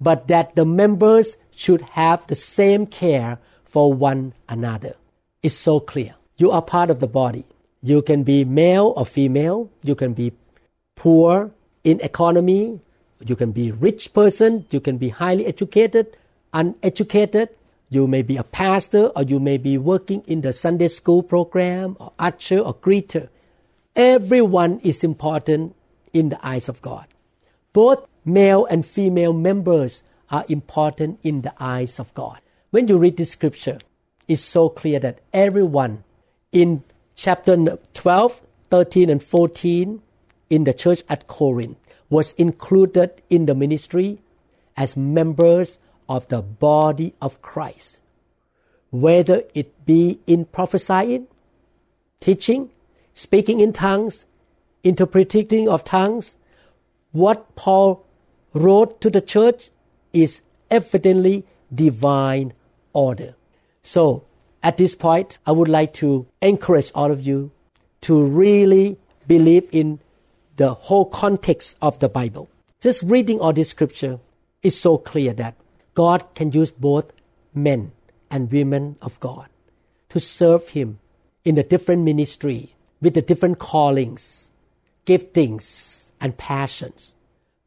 but 0.00 0.28
that 0.28 0.54
the 0.54 0.64
members 0.64 1.36
should 1.54 1.80
have 1.98 2.26
the 2.26 2.34
same 2.34 2.86
care 2.86 3.38
for 3.64 3.92
one 3.92 4.32
another. 4.48 4.94
It's 5.42 5.54
so 5.54 5.80
clear. 5.80 6.14
You 6.36 6.50
are 6.50 6.62
part 6.62 6.90
of 6.90 7.00
the 7.00 7.06
body. 7.06 7.44
You 7.82 8.02
can 8.02 8.22
be 8.22 8.44
male 8.44 8.92
or 8.96 9.04
female. 9.04 9.70
You 9.82 9.94
can 9.94 10.14
be 10.14 10.32
poor 10.96 11.50
in 11.84 12.00
economy. 12.00 12.80
You 13.24 13.36
can 13.36 13.52
be 13.52 13.70
rich 13.70 14.12
person. 14.12 14.66
You 14.70 14.80
can 14.80 14.96
be 14.96 15.10
highly 15.10 15.46
educated, 15.46 16.16
uneducated. 16.52 17.50
You 17.88 18.06
may 18.06 18.22
be 18.22 18.36
a 18.36 18.44
pastor 18.44 19.06
or 19.14 19.22
you 19.22 19.38
may 19.38 19.58
be 19.58 19.78
working 19.78 20.22
in 20.26 20.40
the 20.40 20.52
Sunday 20.52 20.88
school 20.88 21.22
program 21.22 21.96
or 22.00 22.12
usher 22.18 22.58
or 22.58 22.74
greeter. 22.74 23.28
Everyone 23.94 24.80
is 24.80 25.04
important 25.04 25.76
in 26.12 26.30
the 26.30 26.46
eyes 26.46 26.68
of 26.68 26.82
God. 26.82 27.06
Both 27.72 28.06
male 28.24 28.64
and 28.66 28.84
female 28.84 29.32
members 29.32 30.02
are 30.30 30.44
important 30.48 31.20
in 31.22 31.42
the 31.42 31.52
eyes 31.60 32.00
of 32.00 32.12
God. 32.14 32.40
When 32.70 32.88
you 32.88 32.98
read 32.98 33.16
this 33.16 33.30
scripture, 33.30 33.78
it's 34.26 34.42
so 34.42 34.68
clear 34.68 34.98
that 35.00 35.20
everyone 35.32 36.02
in 36.50 36.82
chapter 37.14 37.78
12, 37.94 38.40
13, 38.70 39.10
and 39.10 39.22
14 39.22 40.02
in 40.50 40.64
the 40.64 40.74
church 40.74 41.02
at 41.08 41.26
Corinth 41.26 41.78
was 42.08 42.32
included 42.32 43.22
in 43.30 43.46
the 43.46 43.54
ministry 43.54 44.18
as 44.76 44.96
members 44.96 45.78
of 46.08 46.28
the 46.28 46.42
body 46.42 47.14
of 47.20 47.40
Christ. 47.42 48.00
Whether 48.90 49.44
it 49.54 49.84
be 49.86 50.20
in 50.26 50.44
prophesying, 50.44 51.26
teaching, 52.20 52.70
speaking 53.14 53.60
in 53.60 53.72
tongues, 53.72 54.26
interpreting 54.82 55.68
of 55.68 55.84
tongues, 55.84 56.36
what 57.12 57.54
Paul 57.56 58.04
wrote 58.52 59.00
to 59.00 59.10
the 59.10 59.20
church 59.20 59.70
is 60.12 60.42
evidently 60.70 61.44
divine 61.74 62.52
order. 62.92 63.34
So, 63.82 64.24
at 64.62 64.78
this 64.78 64.94
point, 64.94 65.38
I 65.46 65.52
would 65.52 65.68
like 65.68 65.92
to 65.94 66.26
encourage 66.40 66.90
all 66.94 67.10
of 67.10 67.20
you 67.20 67.50
to 68.02 68.24
really 68.24 68.96
believe 69.26 69.68
in 69.72 70.00
the 70.56 70.72
whole 70.74 71.04
context 71.04 71.76
of 71.82 71.98
the 71.98 72.08
Bible. 72.08 72.48
Just 72.80 73.02
reading 73.02 73.40
all 73.40 73.52
this 73.52 73.70
scripture 73.70 74.20
is 74.62 74.78
so 74.78 74.98
clear 74.98 75.32
that 75.34 75.54
God 75.94 76.34
can 76.34 76.52
use 76.52 76.70
both 76.70 77.12
men 77.54 77.92
and 78.30 78.50
women 78.50 78.96
of 79.00 79.18
God 79.20 79.48
to 80.08 80.20
serve 80.20 80.70
Him 80.70 80.98
in 81.44 81.56
a 81.56 81.62
different 81.62 82.02
ministry 82.02 82.74
with 83.00 83.14
the 83.14 83.22
different 83.22 83.58
callings, 83.58 84.50
giftings, 85.06 86.12
and 86.20 86.36
passions. 86.36 87.14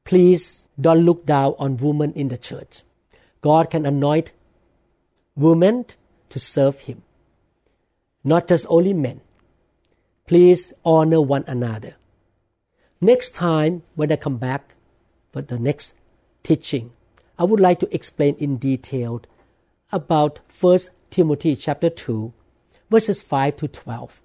Please 0.03 0.65
don't 0.79 1.05
look 1.05 1.25
down 1.25 1.55
on 1.59 1.77
women 1.77 2.13
in 2.13 2.27
the 2.27 2.37
church. 2.37 2.81
God 3.41 3.69
can 3.69 3.85
anoint 3.85 4.33
women 5.35 5.85
to 6.29 6.39
serve 6.39 6.81
Him, 6.81 7.03
not 8.23 8.47
just 8.47 8.65
only 8.69 8.93
men. 8.93 9.21
Please 10.25 10.73
honor 10.83 11.21
one 11.21 11.45
another. 11.47 11.95
Next 12.99 13.35
time, 13.35 13.83
when 13.95 14.11
I 14.11 14.15
come 14.15 14.37
back 14.37 14.75
for 15.31 15.41
the 15.41 15.59
next 15.59 15.93
teaching, 16.43 16.91
I 17.39 17.43
would 17.43 17.59
like 17.59 17.79
to 17.79 17.93
explain 17.93 18.35
in 18.35 18.57
detail 18.57 19.21
about 19.91 20.39
1 20.59 20.79
Timothy 21.11 21.55
chapter 21.55 21.89
2, 21.89 22.33
verses 22.89 23.21
5 23.21 23.57
to 23.57 23.67
12. 23.67 24.21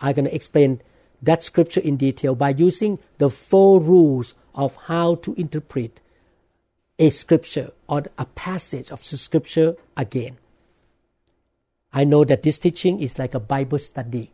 I'm 0.00 0.14
going 0.14 0.26
to 0.26 0.34
explain 0.34 0.82
that 1.22 1.42
scripture 1.42 1.80
in 1.80 1.96
detail 1.96 2.34
by 2.34 2.50
using 2.50 2.98
the 3.18 3.30
four 3.30 3.80
rules 3.80 4.34
of 4.54 4.76
how 4.76 5.16
to 5.16 5.34
interpret 5.34 6.00
a 6.98 7.10
scripture 7.10 7.70
or 7.88 8.04
a 8.18 8.26
passage 8.26 8.90
of 8.90 9.04
scripture 9.04 9.76
again. 9.96 10.36
I 11.92 12.04
know 12.04 12.24
that 12.24 12.42
this 12.42 12.58
teaching 12.58 13.00
is 13.00 13.18
like 13.18 13.34
a 13.34 13.40
Bible 13.40 13.78
study. 13.78 14.30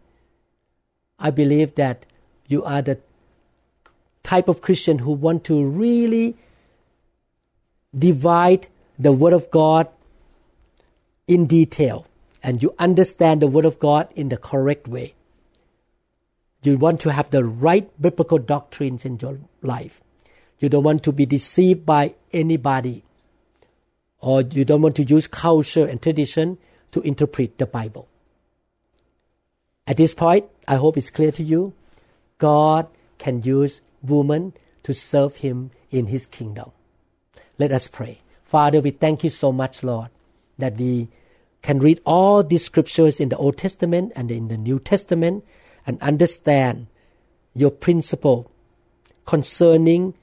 I 1.18 1.30
believe 1.30 1.76
that 1.76 2.06
you 2.48 2.64
are 2.64 2.82
the 2.82 2.98
type 4.22 4.48
of 4.48 4.60
Christian 4.60 4.98
who 4.98 5.12
want 5.12 5.44
to 5.44 5.64
really 5.64 6.36
divide 7.96 8.68
the 8.98 9.12
Word 9.12 9.32
of 9.32 9.50
God 9.50 9.88
in 11.26 11.46
detail 11.46 12.06
and 12.42 12.62
you 12.62 12.74
understand 12.78 13.42
the 13.42 13.48
Word 13.48 13.64
of 13.64 13.78
God 13.78 14.08
in 14.14 14.28
the 14.28 14.36
correct 14.36 14.86
way. 14.86 15.14
You 16.62 16.78
want 16.78 17.00
to 17.00 17.12
have 17.12 17.30
the 17.30 17.44
right 17.44 17.90
biblical 18.00 18.38
doctrines 18.38 19.04
in 19.04 19.18
your 19.20 19.38
life. 19.62 20.00
You 20.58 20.68
don't 20.68 20.84
want 20.84 21.02
to 21.04 21.12
be 21.12 21.26
deceived 21.26 21.84
by 21.84 22.14
anybody. 22.32 23.04
Or 24.20 24.42
you 24.42 24.64
don't 24.64 24.82
want 24.82 24.96
to 24.96 25.04
use 25.04 25.26
culture 25.26 25.86
and 25.86 26.00
tradition 26.00 26.58
to 26.92 27.00
interpret 27.02 27.58
the 27.58 27.66
Bible. 27.66 28.08
At 29.86 29.96
this 29.96 30.14
point, 30.14 30.46
I 30.66 30.76
hope 30.76 30.96
it's 30.96 31.10
clear 31.10 31.30
to 31.32 31.42
you. 31.42 31.74
God 32.38 32.88
can 33.18 33.42
use 33.42 33.80
women 34.02 34.54
to 34.82 34.94
serve 34.94 35.36
Him 35.36 35.70
in 35.90 36.06
His 36.06 36.26
kingdom. 36.26 36.72
Let 37.58 37.72
us 37.72 37.88
pray. 37.88 38.20
Father, 38.44 38.80
we 38.80 38.90
thank 38.90 39.24
you 39.24 39.30
so 39.30 39.52
much, 39.52 39.82
Lord, 39.82 40.08
that 40.58 40.76
we 40.76 41.08
can 41.62 41.78
read 41.78 42.00
all 42.04 42.42
these 42.42 42.64
scriptures 42.64 43.18
in 43.18 43.28
the 43.28 43.36
Old 43.36 43.56
Testament 43.56 44.12
and 44.14 44.30
in 44.30 44.48
the 44.48 44.56
New 44.56 44.78
Testament 44.78 45.44
and 45.86 46.00
understand 46.00 46.86
your 47.54 47.70
principle 47.70 48.50
concerning 49.24 50.14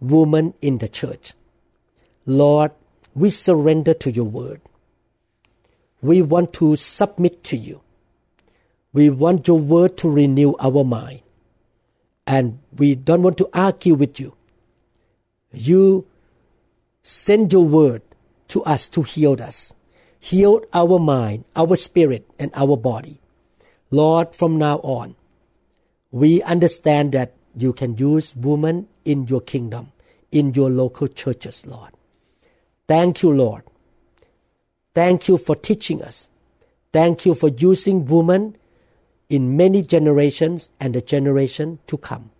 women 0.00 0.54
in 0.60 0.78
the 0.78 0.88
church. 0.88 1.34
Lord, 2.26 2.72
we 3.14 3.30
surrender 3.30 3.94
to 3.94 4.10
your 4.10 4.24
word. 4.24 4.60
We 6.02 6.22
want 6.22 6.52
to 6.54 6.76
submit 6.76 7.42
to 7.44 7.56
you. 7.56 7.80
We 8.92 9.10
want 9.10 9.46
your 9.46 9.58
word 9.58 9.96
to 9.98 10.10
renew 10.10 10.54
our 10.58 10.84
mind. 10.84 11.20
And 12.26 12.58
we 12.76 12.94
don't 12.94 13.22
want 13.22 13.38
to 13.38 13.48
argue 13.52 13.94
with 13.94 14.20
you. 14.20 14.34
You 15.52 16.06
send 17.08 17.50
your 17.54 17.64
word 17.64 18.02
to 18.48 18.62
us 18.64 18.86
to 18.90 19.02
heal 19.02 19.40
us. 19.42 19.72
Heal 20.20 20.60
our 20.74 20.98
mind, 20.98 21.44
our 21.56 21.74
spirit, 21.74 22.28
and 22.38 22.50
our 22.54 22.76
body. 22.76 23.18
Lord, 23.90 24.34
from 24.34 24.58
now 24.58 24.76
on, 24.80 25.16
we 26.10 26.42
understand 26.42 27.12
that 27.12 27.32
you 27.56 27.72
can 27.72 27.96
use 27.96 28.36
women 28.36 28.88
in 29.06 29.26
your 29.26 29.40
kingdom, 29.40 29.92
in 30.30 30.52
your 30.52 30.68
local 30.68 31.08
churches, 31.08 31.66
Lord. 31.66 31.92
Thank 32.86 33.22
you, 33.22 33.32
Lord. 33.32 33.62
Thank 34.94 35.28
you 35.28 35.38
for 35.38 35.56
teaching 35.56 36.02
us. 36.02 36.28
Thank 36.92 37.24
you 37.24 37.34
for 37.34 37.48
using 37.48 38.04
women 38.04 38.56
in 39.30 39.56
many 39.56 39.80
generations 39.80 40.70
and 40.78 40.94
the 40.94 41.00
generation 41.00 41.78
to 41.86 41.96
come. 41.96 42.32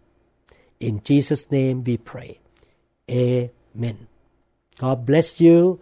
In 0.79 1.03
Jesus' 1.03 1.51
name 1.51 1.85
we 1.85 1.97
pray. 1.97 2.39
Amen. 3.11 4.09
God 4.79 5.05
bless 5.05 5.41
you. 5.41 5.81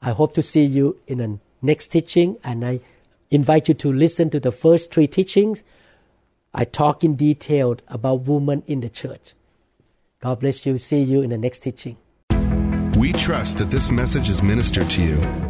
I 0.00 0.12
hope 0.12 0.34
to 0.34 0.42
see 0.42 0.64
you 0.64 0.96
in 1.06 1.18
the 1.18 1.38
next 1.60 1.88
teaching, 1.88 2.38
and 2.42 2.64
I 2.64 2.80
invite 3.30 3.68
you 3.68 3.74
to 3.74 3.92
listen 3.92 4.30
to 4.30 4.40
the 4.40 4.52
first 4.52 4.92
three 4.92 5.06
teachings. 5.06 5.62
I 6.54 6.64
talk 6.64 7.04
in 7.04 7.16
detail 7.16 7.76
about 7.88 8.22
women 8.22 8.62
in 8.66 8.80
the 8.80 8.88
church. 8.88 9.34
God 10.20 10.40
bless 10.40 10.64
you. 10.64 10.78
See 10.78 11.02
you 11.02 11.22
in 11.22 11.30
the 11.30 11.38
next 11.38 11.60
teaching. 11.60 11.96
We 12.96 13.12
trust 13.12 13.58
that 13.58 13.70
this 13.70 13.90
message 13.90 14.28
is 14.28 14.42
ministered 14.42 14.90
to 14.90 15.02
you. 15.02 15.49